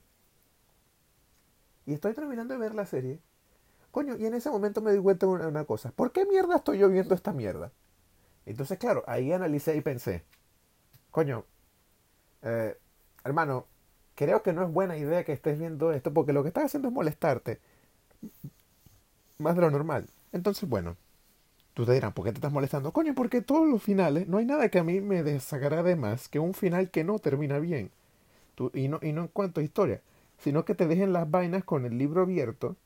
Y 1.87 1.95
estoy 1.95 2.15
terminando 2.15 2.55
de 2.55 2.61
ver 2.61 2.75
la 2.75 2.87
serie. 2.87 3.21
Coño, 3.93 4.17
y 4.17 4.27
en 4.27 4.35
ese 4.35 4.51
momento 4.51 4.81
me 4.83 4.93
di 4.93 4.99
cuenta 5.01 5.27
de 5.27 5.33
una, 5.33 5.65
cosa. 5.65 5.93
¿Por 5.93 6.13
qué 6.13 6.27
mierda 6.27 6.57
estoy 6.57 6.79
yo 6.79 6.89
viendo 6.89 7.15
esta 7.15 7.33
mierda? 7.33 7.73
Entonces, 8.47 8.79
claro, 8.79 9.05
ahí 9.07 9.33
analicé 9.33 9.77
y 9.77 9.81
pensé. 9.83 10.25
Coño, 11.11 11.45
eh, 12.43 12.79
hermano, 13.25 13.67
creo 14.15 14.43
que 14.43 14.53
no 14.53 14.63
es 14.65 14.73
buena 14.73 14.97
idea 14.97 15.25
que 15.25 15.33
estés 15.33 15.59
viendo 15.59 15.93
esto 15.93 16.13
porque 16.13 16.33
lo 16.33 16.43
que 16.43 16.49
estás 16.49 16.65
haciendo 16.65 16.89
es 16.89 16.95
molestarte 16.95 17.61
más 19.39 19.57
de 19.57 19.63
lo 19.63 19.71
normal. 19.71 20.07
Entonces, 20.33 20.69
bueno, 20.69 20.97
tú 21.75 21.85
te 21.85 21.93
dirás, 21.93 22.13
¿por 22.13 22.25
qué 22.25 22.33
te 22.33 22.39
estás 22.39 22.53
molestando? 22.53 22.93
Coño, 22.93 23.15
porque 23.15 23.43
todos 23.43 23.69
los 23.69 23.83
finales, 23.83 24.29
no 24.29 24.39
hay 24.39 24.47
nada 24.47 24.69
que 24.69 24.79
a 24.79 24.85
mí 24.85 25.01
me 25.01 25.23
desagrade 25.23 25.97
más 25.97 26.29
que 26.29 26.39
un 26.39 26.55
final 26.55 26.91
que 26.91 27.05
no 27.05 27.19
termina 27.19 27.59
bien. 27.59 27.91
Tú, 28.55 28.71
y, 28.75 28.89
no, 28.89 28.99
y 29.03 29.13
no 29.13 29.23
en 29.23 29.29
cuanto 29.29 29.61
a 29.61 29.65
historia, 29.65 30.01
sino 30.39 30.65
que 30.65 30.75
te 30.75 30.87
dejen 30.87 31.13
las 31.13 31.31
vainas 31.31 31.65
con 31.65 31.85
el 31.87 31.99
libro 31.99 32.23
abierto. 32.23 32.77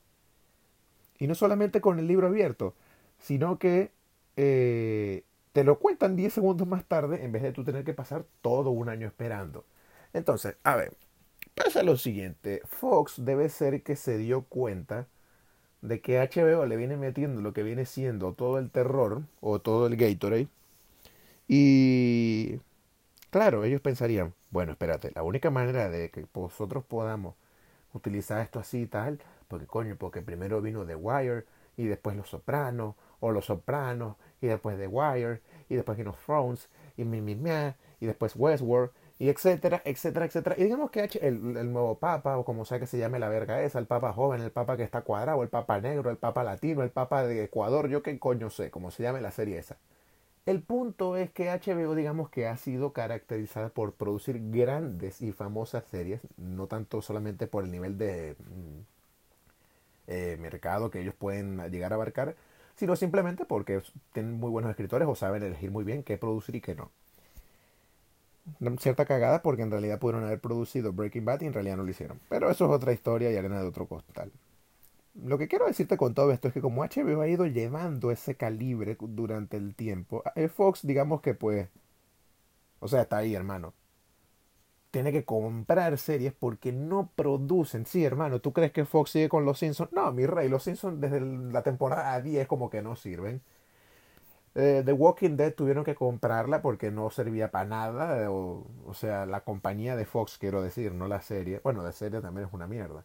Y 1.18 1.26
no 1.26 1.34
solamente 1.34 1.80
con 1.80 1.98
el 1.98 2.06
libro 2.06 2.26
abierto, 2.26 2.74
sino 3.18 3.58
que 3.58 3.90
eh, 4.36 5.24
te 5.52 5.64
lo 5.64 5.78
cuentan 5.78 6.16
10 6.16 6.32
segundos 6.34 6.68
más 6.68 6.84
tarde 6.84 7.24
en 7.24 7.32
vez 7.32 7.42
de 7.42 7.52
tú 7.52 7.64
tener 7.64 7.84
que 7.84 7.94
pasar 7.94 8.26
todo 8.42 8.70
un 8.70 8.88
año 8.88 9.06
esperando. 9.06 9.64
Entonces, 10.12 10.56
a 10.62 10.76
ver, 10.76 10.92
Pasa 11.56 11.82
lo 11.82 11.96
siguiente, 11.96 12.60
Fox 12.66 13.14
debe 13.24 13.48
ser 13.48 13.82
que 13.82 13.96
se 13.96 14.18
dio 14.18 14.42
cuenta 14.42 15.08
de 15.80 16.02
que 16.02 16.18
HBO 16.18 16.66
le 16.66 16.76
viene 16.76 16.98
metiendo 16.98 17.40
lo 17.40 17.54
que 17.54 17.62
viene 17.62 17.86
siendo 17.86 18.34
todo 18.34 18.58
el 18.58 18.70
terror 18.70 19.22
o 19.40 19.58
todo 19.58 19.86
el 19.86 19.96
Gatorade. 19.96 20.48
Y 21.48 22.60
claro, 23.30 23.64
ellos 23.64 23.80
pensarían, 23.80 24.34
bueno, 24.50 24.72
espérate, 24.72 25.12
la 25.14 25.22
única 25.22 25.50
manera 25.50 25.88
de 25.88 26.10
que 26.10 26.26
nosotros 26.34 26.84
podamos 26.84 27.34
utilizar 27.94 28.42
esto 28.42 28.58
así 28.60 28.82
y 28.82 28.86
tal, 28.86 29.18
porque 29.48 29.66
coño, 29.66 29.96
porque 29.96 30.20
primero 30.20 30.60
vino 30.60 30.84
The 30.84 30.96
Wire 30.96 31.46
y 31.78 31.86
después 31.86 32.16
Los 32.16 32.28
Sopranos, 32.28 32.96
o 33.20 33.32
Los 33.32 33.46
Sopranos 33.46 34.16
y 34.42 34.48
después 34.48 34.76
The 34.76 34.88
Wire 34.88 35.40
y 35.70 35.76
después 35.76 35.96
Game 35.96 36.10
of 36.10 36.22
Thrones 36.26 36.68
y 36.98 37.04
mi, 37.04 37.22
mi, 37.22 37.32
y 38.00 38.06
después 38.06 38.36
Westworld 38.36 38.90
y 39.18 39.28
etcétera, 39.30 39.82
etcétera, 39.84 40.26
etcétera. 40.26 40.56
Y 40.58 40.64
digamos 40.64 40.90
que 40.90 41.04
el, 41.22 41.56
el, 41.56 41.72
nuevo 41.72 41.98
papa, 41.98 42.36
o 42.38 42.44
como 42.44 42.64
sea 42.64 42.78
que 42.78 42.86
se 42.86 42.98
llame 42.98 43.18
la 43.18 43.28
verga 43.28 43.62
esa, 43.62 43.78
el 43.78 43.86
papa 43.86 44.12
joven, 44.12 44.42
el 44.42 44.50
papa 44.50 44.76
que 44.76 44.82
está 44.82 45.02
cuadrado, 45.02 45.42
el 45.42 45.48
papa 45.48 45.80
negro, 45.80 46.10
el 46.10 46.18
papa 46.18 46.44
latino, 46.44 46.82
el 46.82 46.90
papa 46.90 47.24
de 47.24 47.44
Ecuador, 47.44 47.88
yo 47.88 48.02
qué 48.02 48.18
coño 48.18 48.50
sé, 48.50 48.70
como 48.70 48.90
se 48.90 49.02
llame 49.02 49.20
la 49.20 49.30
serie 49.30 49.58
esa. 49.58 49.78
El 50.46 50.62
punto 50.62 51.16
es 51.16 51.30
que 51.32 51.50
HBO, 51.50 51.94
digamos 51.94 52.30
que 52.30 52.46
ha 52.46 52.56
sido 52.56 52.92
caracterizada 52.92 53.70
por 53.70 53.94
producir 53.94 54.40
grandes 54.50 55.22
y 55.22 55.32
famosas 55.32 55.84
series, 55.90 56.20
no 56.36 56.66
tanto 56.68 57.02
solamente 57.02 57.46
por 57.46 57.64
el 57.64 57.70
nivel 57.72 57.98
de 57.98 58.36
mm, 58.38 58.80
eh, 60.08 60.36
mercado 60.40 60.90
que 60.90 61.00
ellos 61.00 61.14
pueden 61.14 61.58
llegar 61.70 61.92
a 61.92 61.96
abarcar, 61.96 62.36
sino 62.76 62.96
simplemente 62.96 63.44
porque 63.46 63.82
tienen 64.12 64.34
muy 64.34 64.50
buenos 64.50 64.70
escritores 64.70 65.08
o 65.08 65.14
saben 65.16 65.42
elegir 65.42 65.70
muy 65.70 65.84
bien 65.84 66.02
qué 66.04 66.18
producir 66.18 66.56
y 66.56 66.60
qué 66.60 66.74
no 66.74 66.90
cierta 68.78 69.04
cagada 69.04 69.42
porque 69.42 69.62
en 69.62 69.70
realidad 69.70 69.98
pudieron 69.98 70.24
haber 70.24 70.40
producido 70.40 70.92
Breaking 70.92 71.24
Bad 71.24 71.40
y 71.42 71.46
en 71.46 71.52
realidad 71.52 71.76
no 71.76 71.84
lo 71.84 71.90
hicieron. 71.90 72.20
Pero 72.28 72.50
eso 72.50 72.66
es 72.66 72.70
otra 72.70 72.92
historia 72.92 73.30
y 73.30 73.36
arena 73.36 73.60
de 73.60 73.68
otro 73.68 73.86
costal. 73.86 74.32
Lo 75.14 75.38
que 75.38 75.48
quiero 75.48 75.66
decirte 75.66 75.96
con 75.96 76.14
todo 76.14 76.30
esto 76.32 76.48
es 76.48 76.54
que 76.54 76.60
como 76.60 76.84
HBO 76.84 77.22
ha 77.22 77.28
ido 77.28 77.46
llevando 77.46 78.10
ese 78.10 78.36
calibre 78.36 78.96
durante 79.00 79.56
el 79.56 79.74
tiempo, 79.74 80.22
eh, 80.34 80.48
Fox 80.48 80.86
digamos 80.86 81.22
que 81.22 81.34
pues, 81.34 81.68
o 82.80 82.88
sea, 82.88 83.02
está 83.02 83.18
ahí 83.18 83.34
hermano. 83.34 83.74
Tiene 84.90 85.12
que 85.12 85.24
comprar 85.24 85.98
series 85.98 86.32
porque 86.32 86.72
no 86.72 87.10
producen. 87.14 87.84
Sí, 87.86 88.04
hermano, 88.04 88.40
¿tú 88.40 88.52
crees 88.52 88.72
que 88.72 88.84
Fox 88.86 89.10
sigue 89.10 89.28
con 89.28 89.44
Los 89.44 89.58
Simpsons? 89.58 89.92
No, 89.92 90.12
mi 90.12 90.26
rey, 90.26 90.48
Los 90.48 90.64
Simpsons 90.64 91.00
desde 91.00 91.20
la 91.20 91.62
temporada 91.62 92.20
10 92.20 92.46
como 92.46 92.70
que 92.70 92.82
no 92.82 92.96
sirven. 92.96 93.42
Eh, 94.58 94.82
The 94.86 94.92
Walking 94.94 95.36
Dead 95.36 95.54
tuvieron 95.54 95.84
que 95.84 95.94
comprarla 95.94 96.62
porque 96.62 96.90
no 96.90 97.10
servía 97.10 97.50
para 97.50 97.66
nada. 97.66 98.30
O, 98.30 98.66
sea, 98.94 99.26
la 99.26 99.42
compañía 99.44 99.96
de 99.96 100.06
Fox, 100.06 100.38
quiero 100.38 100.62
decir, 100.62 100.92
no 100.94 101.08
la 101.08 101.20
serie. 101.20 101.60
Bueno, 101.62 101.82
la 101.82 101.92
serie 101.92 102.20
también 102.22 102.46
es 102.48 102.54
una 102.54 102.66
mierda. 102.66 103.04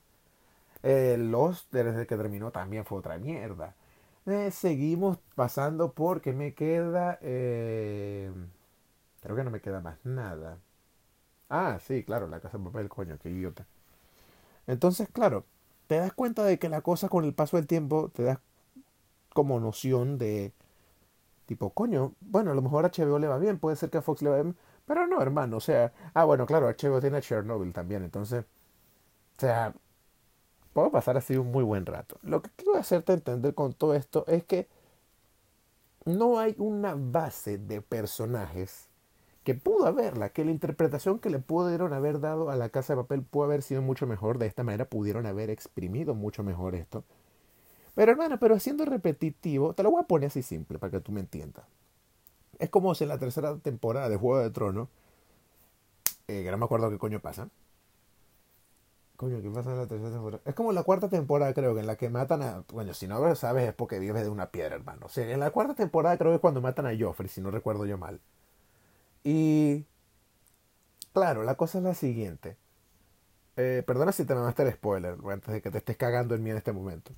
Eh, 0.84 1.18
Lost, 1.20 1.72
desde 1.74 2.08
que 2.08 2.18
terminó, 2.18 2.52
también 2.52 2.86
fue 2.86 3.00
otra 3.00 3.18
mierda. 3.18 3.76
Eh, 4.28 4.52
seguimos 4.52 5.18
pasando 5.36 5.94
porque 5.94 6.34
me 6.34 6.54
queda... 6.54 7.18
creo 7.20 8.34
que 9.36 9.44
no 9.44 9.52
me 9.52 9.62
queda 9.62 9.82
más 9.82 9.98
nada. 10.06 10.58
Ah, 11.50 11.80
sí, 11.86 12.04
claro, 12.04 12.28
la 12.28 12.40
casa 12.40 12.58
de 12.58 12.64
papel, 12.66 12.90
coño, 12.90 13.18
qué 13.22 13.30
idiota. 13.30 13.66
Entonces, 14.68 15.10
claro, 15.12 15.46
te 15.88 15.98
das 15.98 16.14
cuenta 16.14 16.44
de 16.46 16.60
que 16.60 16.70
la 16.70 16.82
cosa 16.82 17.10
con 17.10 17.26
el 17.26 17.34
paso 17.34 17.58
del 17.58 17.68
tiempo 17.68 18.10
te 18.10 18.24
das 18.24 18.40
como 19.34 19.60
noción 19.60 20.18
de 20.18 20.54
Tipo, 21.52 21.72
coño, 21.72 22.14
bueno, 22.22 22.52
a 22.52 22.54
lo 22.54 22.62
mejor 22.62 22.86
a 22.86 22.92
HBO 22.92 23.20
le 23.20 23.28
va 23.28 23.38
bien, 23.38 23.60
puede 23.60 23.76
ser 23.76 23.90
que 23.90 23.98
a 23.98 24.02
Fox 24.02 24.22
le 24.22 24.30
vaya 24.30 24.44
bien, 24.44 24.56
pero 24.86 25.06
no, 25.06 25.22
hermano, 25.22 25.58
o 25.58 25.60
sea, 25.60 25.92
ah, 26.14 26.24
bueno, 26.24 26.46
claro, 26.46 26.70
HBO 26.70 27.02
tiene 27.02 27.18
a 27.18 27.22
Chernobyl 27.22 27.74
también, 27.74 28.04
entonces, 28.04 28.46
o 29.38 29.42
sea, 29.42 29.74
puedo 30.72 30.92
pasar 30.92 31.18
así 31.18 31.36
un 31.36 31.52
muy 31.52 31.66
buen 31.66 31.86
rato. 31.86 32.18
Lo 32.22 32.42
que 32.42 32.50
quiero 32.56 32.78
hacerte 32.80 33.12
entender 33.12 33.54
con 33.54 33.74
todo 33.74 33.96
esto 33.96 34.24
es 34.28 34.46
que 34.46 34.70
no 36.06 36.40
hay 36.40 36.56
una 36.58 36.96
base 36.96 37.58
de 37.58 37.82
personajes 37.82 38.88
que 39.44 39.54
pudo 39.54 39.88
haberla, 39.88 40.30
que 40.30 40.46
la 40.46 40.52
interpretación 40.52 41.20
que 41.20 41.30
le 41.30 41.40
pudieron 41.40 41.92
haber 41.92 42.22
dado 42.22 42.50
a 42.50 42.56
la 42.56 42.70
casa 42.70 42.94
de 42.94 43.02
papel 43.02 43.24
pudo 43.24 43.44
haber 43.44 43.62
sido 43.62 43.82
mucho 43.82 44.08
mejor, 44.08 44.38
de 44.38 44.46
esta 44.48 44.64
manera 44.64 44.86
pudieron 44.86 45.26
haber 45.26 45.50
exprimido 45.50 46.16
mucho 46.16 46.44
mejor 46.44 46.76
esto. 46.76 47.04
Pero 47.96 48.12
hermano, 48.12 48.40
pero 48.40 48.60
siendo 48.60 48.86
repetitivo, 48.86 49.74
te 49.74 49.84
lo 49.84 49.92
voy 49.92 50.02
a 50.02 50.08
poner 50.08 50.28
así 50.28 50.42
simple 50.42 50.80
para 50.80 50.92
que 50.92 51.00
tú 51.02 51.12
me 51.12 51.20
entiendas. 51.20 51.66
Es 52.60 52.70
como 52.70 52.96
si 52.96 53.04
en 53.04 53.10
la 53.10 53.18
tercera 53.18 53.58
temporada 53.58 54.10
de 54.10 54.18
Juego 54.18 54.40
de 54.40 54.50
Tronos, 54.52 54.88
eh, 56.28 56.44
que 56.44 56.52
no 56.52 56.58
me 56.58 56.66
acuerdo 56.66 56.90
qué 56.90 56.98
coño 56.98 57.20
pasa. 57.20 57.50
Coño, 59.18 59.42
¿qué 59.42 59.50
pasa 59.52 59.72
en 59.72 59.78
la 59.78 59.88
tercera 59.88 60.12
temporada? 60.12 60.42
Es 60.46 60.56
como 60.56 60.72
la 60.72 60.84
cuarta 60.84 61.10
temporada, 61.10 61.54
creo 61.54 61.74
que 61.74 61.82
en 61.82 61.88
la 61.88 61.96
que 61.96 62.10
matan 62.10 62.42
a. 62.42 62.64
Bueno, 62.72 62.94
si 62.94 63.08
no 63.08 63.20
lo 63.20 63.36
sabes 63.36 63.68
es 63.68 63.74
porque 63.74 64.00
vives 64.00 64.24
de 64.24 64.30
una 64.30 64.50
piedra, 64.50 64.76
hermano. 64.76 65.08
O 65.08 65.20
en 65.20 65.40
la 65.40 65.52
cuarta 65.52 65.76
temporada 65.76 66.18
creo 66.18 66.32
que 66.32 66.36
es 66.36 66.42
cuando 66.42 66.62
matan 66.62 66.88
a 66.88 66.98
Joffrey, 66.98 67.30
si 67.30 67.42
no 67.42 67.52
recuerdo 67.52 67.86
yo 67.86 67.98
mal. 67.98 68.20
Y. 69.24 69.86
Claro, 71.14 71.44
la 71.44 71.56
cosa 71.56 71.80
es 71.80 71.84
la 71.84 71.94
siguiente. 71.94 72.58
Eh, 73.58 73.84
perdona 73.86 74.12
si 74.12 74.26
te 74.26 74.34
me 74.34 74.42
el 74.48 74.74
spoiler, 74.74 75.18
antes 75.30 75.54
de 75.54 75.62
que 75.62 75.70
te 75.72 75.78
estés 75.80 75.98
cagando 75.98 76.36
en 76.36 76.44
mí 76.44 76.50
en 76.50 76.58
este 76.58 76.72
momento. 76.72 77.12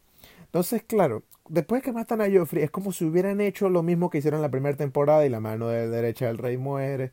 Entonces, 0.54 0.84
claro, 0.84 1.24
después 1.50 1.82
que 1.82 1.92
matan 1.92 2.22
a 2.22 2.28
Joffrey, 2.32 2.63
es 2.63 2.70
como 2.70 2.92
si 2.92 3.06
hubieran 3.06 3.42
hecho 3.42 3.70
lo 3.70 3.82
mismo 3.82 4.12
que 4.12 4.20
hicieron 4.20 4.38
en 4.38 4.44
la 4.44 4.52
primera 4.52 4.78
temporada 4.78 5.26
y 5.26 5.30
la 5.30 5.39
mano 5.39 5.68
de 5.68 5.89
derecha 5.89 6.28
del 6.28 6.38
rey 6.38 6.58
muere 6.58 7.12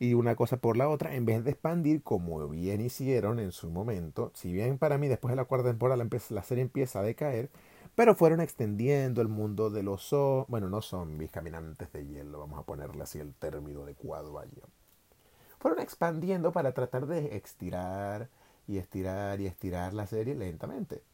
y 0.00 0.14
una 0.14 0.34
cosa 0.34 0.56
por 0.56 0.76
la 0.76 0.88
otra, 0.88 1.14
en 1.14 1.24
vez 1.24 1.44
de 1.44 1.52
expandir 1.52 2.02
como 2.02 2.48
bien 2.48 2.80
hicieron 2.80 3.38
en 3.38 3.52
su 3.52 3.70
momento. 3.70 4.32
Si 4.34 4.52
bien 4.52 4.76
para 4.76 4.98
mí 4.98 5.06
después 5.06 5.30
de 5.30 5.36
la 5.36 5.44
cuarta 5.44 5.68
temporada 5.68 6.04
la, 6.30 6.42
serie 6.42 6.62
empieza 6.62 6.98
a 6.98 7.02
decaer, 7.04 7.48
pero 7.94 8.16
fueron 8.16 8.40
extendiendo 8.40 9.22
el 9.22 9.28
mundo 9.28 9.70
de 9.70 9.84
los 9.84 10.02
zombies, 10.02 10.48
bueno, 10.48 10.68
no 10.68 10.82
zombies, 10.82 11.30
caminantes 11.30 11.92
de 11.92 12.04
hielo, 12.04 12.40
vamos 12.40 12.58
a 12.58 12.64
ponerle 12.64 13.04
así 13.04 13.20
el 13.20 13.34
término 13.34 13.84
adecuado 13.84 14.36
allí. 14.40 14.60
Fueron 15.60 15.78
expandiendo 15.78 16.50
para 16.50 16.72
tratar 16.72 17.06
de 17.06 17.36
estirar 17.36 18.30
y 18.66 18.78
estirar 18.78 19.40
y 19.40 19.46
estirar 19.46 19.94
la 19.94 20.08
serie 20.08 20.34
lentamente. 20.34 21.04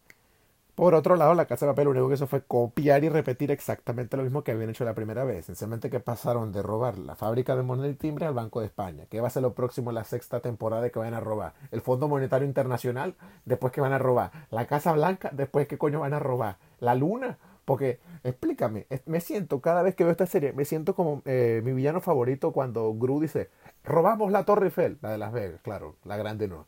Por 0.76 0.94
otro 0.94 1.16
lado, 1.16 1.32
la 1.32 1.46
Casa 1.46 1.64
de 1.64 1.72
Papel 1.72 1.86
lo 1.86 1.90
único 1.92 2.08
que 2.08 2.16
hizo 2.16 2.26
fue 2.26 2.42
copiar 2.44 3.02
y 3.02 3.08
repetir 3.08 3.50
exactamente 3.50 4.14
lo 4.18 4.24
mismo 4.24 4.44
que 4.44 4.52
habían 4.52 4.68
hecho 4.68 4.84
la 4.84 4.92
primera 4.92 5.24
vez. 5.24 5.46
Sencillamente 5.46 5.88
que 5.88 6.00
pasaron 6.00 6.52
de 6.52 6.60
robar 6.60 6.98
la 6.98 7.16
fábrica 7.16 7.56
de 7.56 7.62
moneda 7.62 7.88
y 7.88 7.94
timbre 7.94 8.26
al 8.26 8.34
Banco 8.34 8.60
de 8.60 8.66
España. 8.66 9.06
¿Qué 9.08 9.22
va 9.22 9.28
a 9.28 9.30
ser 9.30 9.40
lo 9.40 9.54
próximo 9.54 9.90
la 9.90 10.04
sexta 10.04 10.40
temporada 10.40 10.90
que 10.90 10.98
van 10.98 11.14
a 11.14 11.20
robar? 11.20 11.54
El 11.70 11.80
Fondo 11.80 12.08
Monetario 12.08 12.46
Internacional, 12.46 13.14
después 13.46 13.72
que 13.72 13.80
van 13.80 13.94
a 13.94 13.98
robar. 13.98 14.30
La 14.50 14.66
Casa 14.66 14.92
Blanca, 14.92 15.30
después 15.32 15.66
que 15.66 15.78
coño 15.78 16.00
van 16.00 16.12
a 16.12 16.18
robar. 16.18 16.58
La 16.78 16.94
Luna, 16.94 17.38
porque, 17.64 17.98
explícame, 18.22 18.86
me 19.06 19.20
siento, 19.20 19.62
cada 19.62 19.82
vez 19.82 19.94
que 19.94 20.04
veo 20.04 20.10
esta 20.10 20.26
serie, 20.26 20.52
me 20.52 20.66
siento 20.66 20.94
como 20.94 21.22
eh, 21.24 21.62
mi 21.64 21.72
villano 21.72 22.02
favorito 22.02 22.52
cuando 22.52 22.92
Gru 22.92 23.18
dice, 23.18 23.48
robamos 23.82 24.30
la 24.30 24.44
Torre 24.44 24.66
Eiffel, 24.66 24.98
la 25.00 25.10
de 25.10 25.16
Las 25.16 25.32
Vegas, 25.32 25.62
claro, 25.62 25.96
la 26.04 26.18
grande 26.18 26.48
no. 26.48 26.66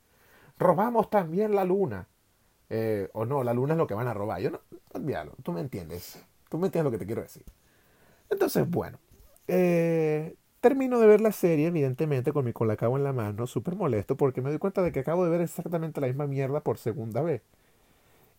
Robamos 0.58 1.10
también 1.10 1.54
la 1.54 1.66
Luna. 1.66 2.08
Eh, 2.70 3.08
o 3.14 3.24
no, 3.24 3.42
la 3.42 3.54
luna 3.54 3.74
es 3.74 3.78
lo 3.78 3.86
que 3.86 3.94
van 3.94 4.08
a 4.08 4.14
robar. 4.14 4.40
Yo 4.40 4.50
no, 4.50 4.60
olvídalo, 4.92 5.32
tú 5.42 5.52
me 5.52 5.60
entiendes. 5.60 6.22
Tú 6.48 6.58
me 6.58 6.66
entiendes 6.66 6.92
lo 6.92 6.98
que 6.98 6.98
te 6.98 7.06
quiero 7.06 7.22
decir. 7.22 7.44
Entonces, 8.30 8.68
bueno, 8.68 8.98
eh, 9.48 10.36
termino 10.60 10.98
de 11.00 11.06
ver 11.06 11.20
la 11.20 11.32
serie, 11.32 11.68
evidentemente, 11.68 12.32
con 12.32 12.44
mi 12.44 12.52
colacao 12.52 12.96
en 12.96 13.04
la 13.04 13.12
mano, 13.12 13.46
súper 13.46 13.76
molesto, 13.76 14.16
porque 14.16 14.42
me 14.42 14.50
doy 14.50 14.58
cuenta 14.58 14.82
de 14.82 14.92
que 14.92 15.00
acabo 15.00 15.24
de 15.24 15.30
ver 15.30 15.40
exactamente 15.40 16.00
la 16.00 16.08
misma 16.08 16.26
mierda 16.26 16.60
por 16.60 16.78
segunda 16.78 17.22
vez. 17.22 17.42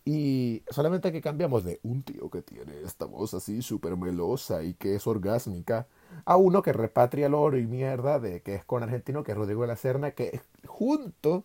Y 0.04 0.62
solamente 0.70 1.12
que 1.12 1.20
cambiamos 1.20 1.62
de 1.64 1.78
un 1.82 2.02
tío 2.02 2.30
que 2.30 2.42
tiene 2.42 2.80
esta 2.84 3.04
voz 3.04 3.34
así 3.34 3.60
súper 3.62 3.96
melosa 3.96 4.62
y 4.62 4.74
que 4.74 4.94
es 4.94 5.06
orgásmica, 5.06 5.86
a 6.24 6.36
uno 6.36 6.62
que 6.62 6.72
repatria 6.72 7.26
el 7.26 7.34
oro 7.34 7.58
y 7.58 7.66
mierda 7.66 8.18
de 8.18 8.40
que 8.42 8.54
es 8.54 8.64
con 8.64 8.82
argentino, 8.82 9.22
que 9.22 9.32
es 9.32 9.38
Rodrigo 9.38 9.62
de 9.62 9.68
la 9.68 9.76
Serna, 9.76 10.12
que 10.12 10.40
junto 10.66 11.44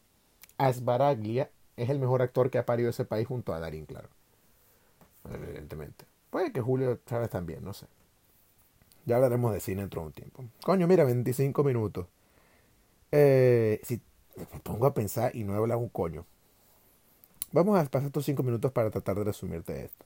a 0.57 0.71
Sbaraglia 0.71 1.49
es 1.77 1.89
el 1.89 1.99
mejor 1.99 2.21
actor 2.21 2.49
que 2.49 2.57
ha 2.57 2.65
parido 2.65 2.89
ese 2.89 3.05
país 3.05 3.27
junto 3.27 3.53
a 3.53 3.59
Darín, 3.59 3.85
claro. 3.85 4.09
Evidentemente. 5.31 6.05
Puede 6.29 6.51
que 6.51 6.61
Julio 6.61 6.99
Chávez 7.05 7.29
también, 7.29 7.63
no 7.63 7.73
sé. 7.73 7.87
Ya 9.05 9.17
hablaremos 9.17 9.53
de 9.53 9.59
cine 9.59 9.81
dentro 9.81 10.01
de 10.01 10.07
un 10.07 10.13
tiempo. 10.13 10.43
Coño, 10.63 10.87
mira, 10.87 11.03
25 11.03 11.63
minutos. 11.63 12.07
Eh, 13.11 13.79
si 13.83 14.01
me 14.35 14.45
pongo 14.59 14.87
a 14.87 14.93
pensar 14.93 15.35
y 15.35 15.43
no 15.43 15.53
he 15.53 15.57
hablado 15.57 15.79
un 15.79 15.89
coño. 15.89 16.25
Vamos 17.51 17.79
a 17.79 17.85
pasar 17.85 18.07
estos 18.07 18.25
5 18.25 18.43
minutos 18.43 18.71
para 18.71 18.89
tratar 18.89 19.15
de 19.17 19.23
resumirte 19.25 19.85
esto. 19.85 20.05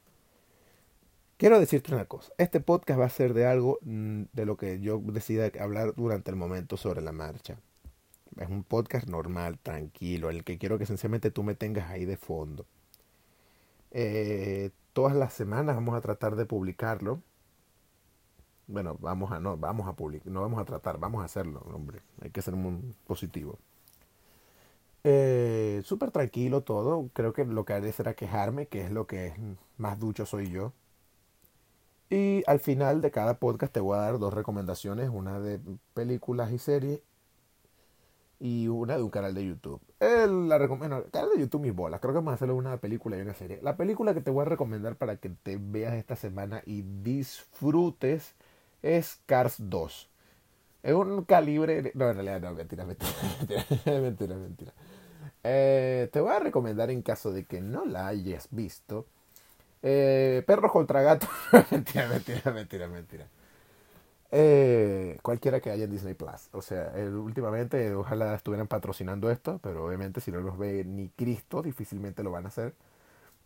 Quiero 1.38 1.60
decirte 1.60 1.94
una 1.94 2.06
cosa. 2.06 2.32
Este 2.38 2.60
podcast 2.60 3.00
va 3.00 3.06
a 3.06 3.10
ser 3.10 3.34
de 3.34 3.48
algo 3.48 3.80
mm, 3.82 4.24
de 4.34 4.46
lo 4.46 4.58
que 4.58 4.82
yo 4.82 5.00
decida 5.00 5.50
hablar 5.62 5.94
durante 5.96 6.30
el 6.30 6.36
momento 6.36 6.76
sobre 6.76 7.02
la 7.02 7.14
marcha. 7.14 7.58
Es 8.38 8.50
un 8.50 8.64
podcast 8.64 9.08
normal, 9.08 9.60
tranquilo, 9.60 10.30
el 10.30 10.44
que 10.44 10.58
quiero 10.58 10.78
que 10.78 10.86
sencillamente 10.86 11.32
tú 11.32 11.44
me 11.44 11.56
tengas 11.56 11.90
ahí 11.90 12.06
de 12.06 12.18
fondo. 12.18 12.66
Eh, 13.92 14.72
todas 14.94 15.16
las 15.16 15.34
semanas 15.34 15.76
vamos 15.76 15.96
a 15.96 16.02
tratar 16.02 16.36
de 16.36 16.46
publicarlo. 16.46 17.22
Bueno, 18.68 18.98
vamos 19.00 19.32
a 19.32 19.40
no, 19.40 19.58
vamos 19.58 19.88
a 19.88 19.94
publicar, 19.94 20.32
no 20.32 20.42
vamos 20.42 20.60
a 20.62 20.66
tratar, 20.66 21.00
vamos 21.00 21.22
a 21.22 21.26
hacerlo, 21.26 21.62
hombre. 21.74 22.02
Hay 22.22 22.30
que 22.32 22.42
ser 22.42 22.56
muy 22.56 22.96
positivo. 23.08 23.58
Eh, 25.04 25.82
Súper 25.86 26.12
tranquilo 26.12 26.62
todo. 26.64 27.10
Creo 27.14 27.34
que 27.34 27.46
lo 27.46 27.66
que 27.66 27.74
haré 27.74 27.92
será 27.92 28.14
quejarme, 28.16 28.68
que 28.68 28.82
es 28.86 28.92
lo 28.92 29.08
que 29.08 29.34
más 29.78 30.00
ducho 30.00 30.26
soy 30.26 30.50
yo. 30.52 30.74
Y 32.10 32.44
al 32.48 32.60
final 32.60 33.02
de 33.02 33.12
cada 33.12 33.40
podcast 33.40 33.72
te 33.74 33.80
voy 33.80 33.98
a 33.98 34.02
dar 34.02 34.20
dos 34.20 34.34
recomendaciones, 34.34 35.10
una 35.10 35.40
de 35.40 35.60
películas 35.94 36.52
y 36.52 36.58
series 36.58 37.02
y 38.40 38.68
una 38.68 38.98
de 38.98 39.04
un 39.04 39.10
canal 39.10 39.34
de 39.34 39.46
YouTube. 39.46 39.82
El, 40.00 40.48
la 40.48 40.58
recomiendo, 40.58 41.06
canal 41.12 41.30
de 41.36 41.42
YouTube 41.42 41.62
mis 41.62 41.76
bolas, 41.76 42.00
creo 42.00 42.14
que 42.14 42.18
vamos 42.20 42.32
a 42.32 42.36
hacerlo 42.36 42.56
una 42.56 42.78
película 42.78 43.18
y 43.18 43.22
una 43.22 43.34
serie. 43.34 43.60
La 43.62 43.76
película 43.76 44.14
que 44.14 44.22
te 44.22 44.32
voy 44.32 44.44
a 44.44 44.46
recomendar 44.46 44.96
para 44.96 45.18
que 45.18 45.30
te 45.30 45.58
veas 45.60 45.94
esta 45.94 46.16
semana 46.16 46.62
y 46.66 46.84
disfrutes 47.04 48.36
es 48.82 49.20
Cars 49.26 49.56
2. 49.60 50.10
Es 50.84 50.94
un 50.94 51.26
calibre... 51.26 51.92
No, 51.94 52.10
en 52.10 52.16
realidad 52.16 52.42
no, 52.42 52.54
mentira, 52.54 52.86
mentira, 52.86 53.12
mentira, 53.50 54.00
mentira, 54.00 54.36
mentira. 54.36 54.74
Eh, 55.44 56.10
te 56.12 56.22
voy 56.22 56.32
a 56.32 56.40
recomendar 56.40 56.90
en 56.92 57.02
caso 57.02 57.32
de 57.32 57.46
que 57.46 57.62
no 57.62 57.86
la 57.86 58.08
hayas 58.08 58.48
visto. 58.52 59.06
Eh, 59.82 60.44
perros 60.48 60.72
contra 60.72 61.02
gatos. 61.02 61.30
mentira, 61.72 62.08
mentira, 62.08 62.52
mentira, 62.52 62.88
mentira. 62.88 63.28
Eh, 64.32 65.18
cualquiera 65.24 65.60
que 65.60 65.72
haya 65.72 65.86
en 65.86 65.92
Disney 65.92 66.14
Plus. 66.14 66.50
O 66.52 66.62
sea, 66.62 66.94
últimamente 67.14 67.94
ojalá 67.96 68.36
estuvieran 68.36 68.68
patrocinando 68.68 69.32
esto, 69.32 69.60
pero 69.64 69.86
obviamente 69.86 70.22
si 70.22 70.32
no 70.32 70.40
los 70.42 70.58
ve 70.58 70.84
ni 70.86 71.10
Cristo, 71.10 71.62
difícilmente 71.64 72.24
lo 72.24 72.32
van 72.32 72.46
a 72.46 72.50
hacer. 72.50 72.74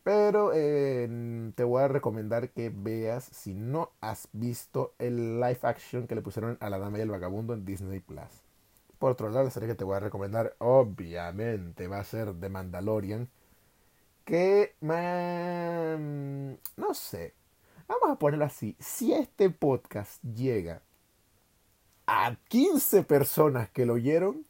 Pero 0.03 0.51
eh, 0.53 1.51
te 1.55 1.63
voy 1.63 1.83
a 1.83 1.87
recomendar 1.87 2.49
que 2.51 2.69
veas, 2.73 3.25
si 3.25 3.53
no 3.53 3.91
has 4.01 4.29
visto 4.33 4.93
el 4.99 5.39
live 5.39 5.59
action 5.63 6.07
que 6.07 6.15
le 6.15 6.21
pusieron 6.21 6.57
a 6.61 6.69
la 6.69 6.79
Dama 6.79 6.97
y 6.99 7.01
el 7.01 7.09
Vagabundo 7.11 7.53
en 7.53 7.65
Disney 7.65 7.99
Plus. 8.01 8.43
Por 8.99 9.11
otro 9.13 9.29
lado, 9.29 9.43
la 9.45 9.51
serie 9.51 9.69
que 9.69 9.75
te 9.75 9.83
voy 9.83 9.95
a 9.97 9.99
recomendar, 9.99 10.55
obviamente, 10.59 11.87
va 11.87 11.99
a 11.99 12.03
ser 12.03 12.33
The 12.39 12.49
Mandalorian. 12.49 13.29
Que, 14.25 14.75
man, 14.81 16.59
no 16.77 16.93
sé, 16.93 17.33
Vamos 18.01 18.15
a 18.15 18.19
ponerlo 18.19 18.45
así. 18.45 18.75
Si 18.79 19.13
este 19.13 19.51
podcast 19.51 20.19
llega 20.23 20.81
a 22.07 22.35
15 22.47 23.03
personas 23.03 23.69
que 23.69 23.85
lo 23.85 23.93
oyeron, 23.93 24.47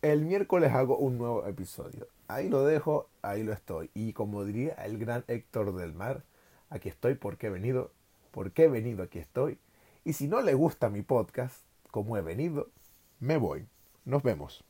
el 0.00 0.24
miércoles 0.24 0.72
hago 0.72 0.96
un 0.96 1.18
nuevo 1.18 1.46
episodio. 1.46 2.08
Ahí 2.28 2.48
lo 2.48 2.64
dejo, 2.64 3.10
ahí 3.20 3.42
lo 3.42 3.52
estoy. 3.52 3.90
Y 3.92 4.14
como 4.14 4.44
diría 4.46 4.72
el 4.72 4.96
gran 4.96 5.24
Héctor 5.28 5.74
del 5.74 5.92
Mar, 5.92 6.24
aquí 6.70 6.88
estoy 6.88 7.14
porque 7.14 7.48
he 7.48 7.50
venido, 7.50 7.90
porque 8.30 8.64
he 8.64 8.68
venido, 8.68 9.02
aquí 9.02 9.18
estoy. 9.18 9.58
Y 10.02 10.14
si 10.14 10.28
no 10.28 10.40
le 10.40 10.54
gusta 10.54 10.88
mi 10.88 11.02
podcast, 11.02 11.62
como 11.90 12.16
he 12.16 12.22
venido, 12.22 12.70
me 13.20 13.36
voy. 13.36 13.66
Nos 14.06 14.22
vemos. 14.22 14.64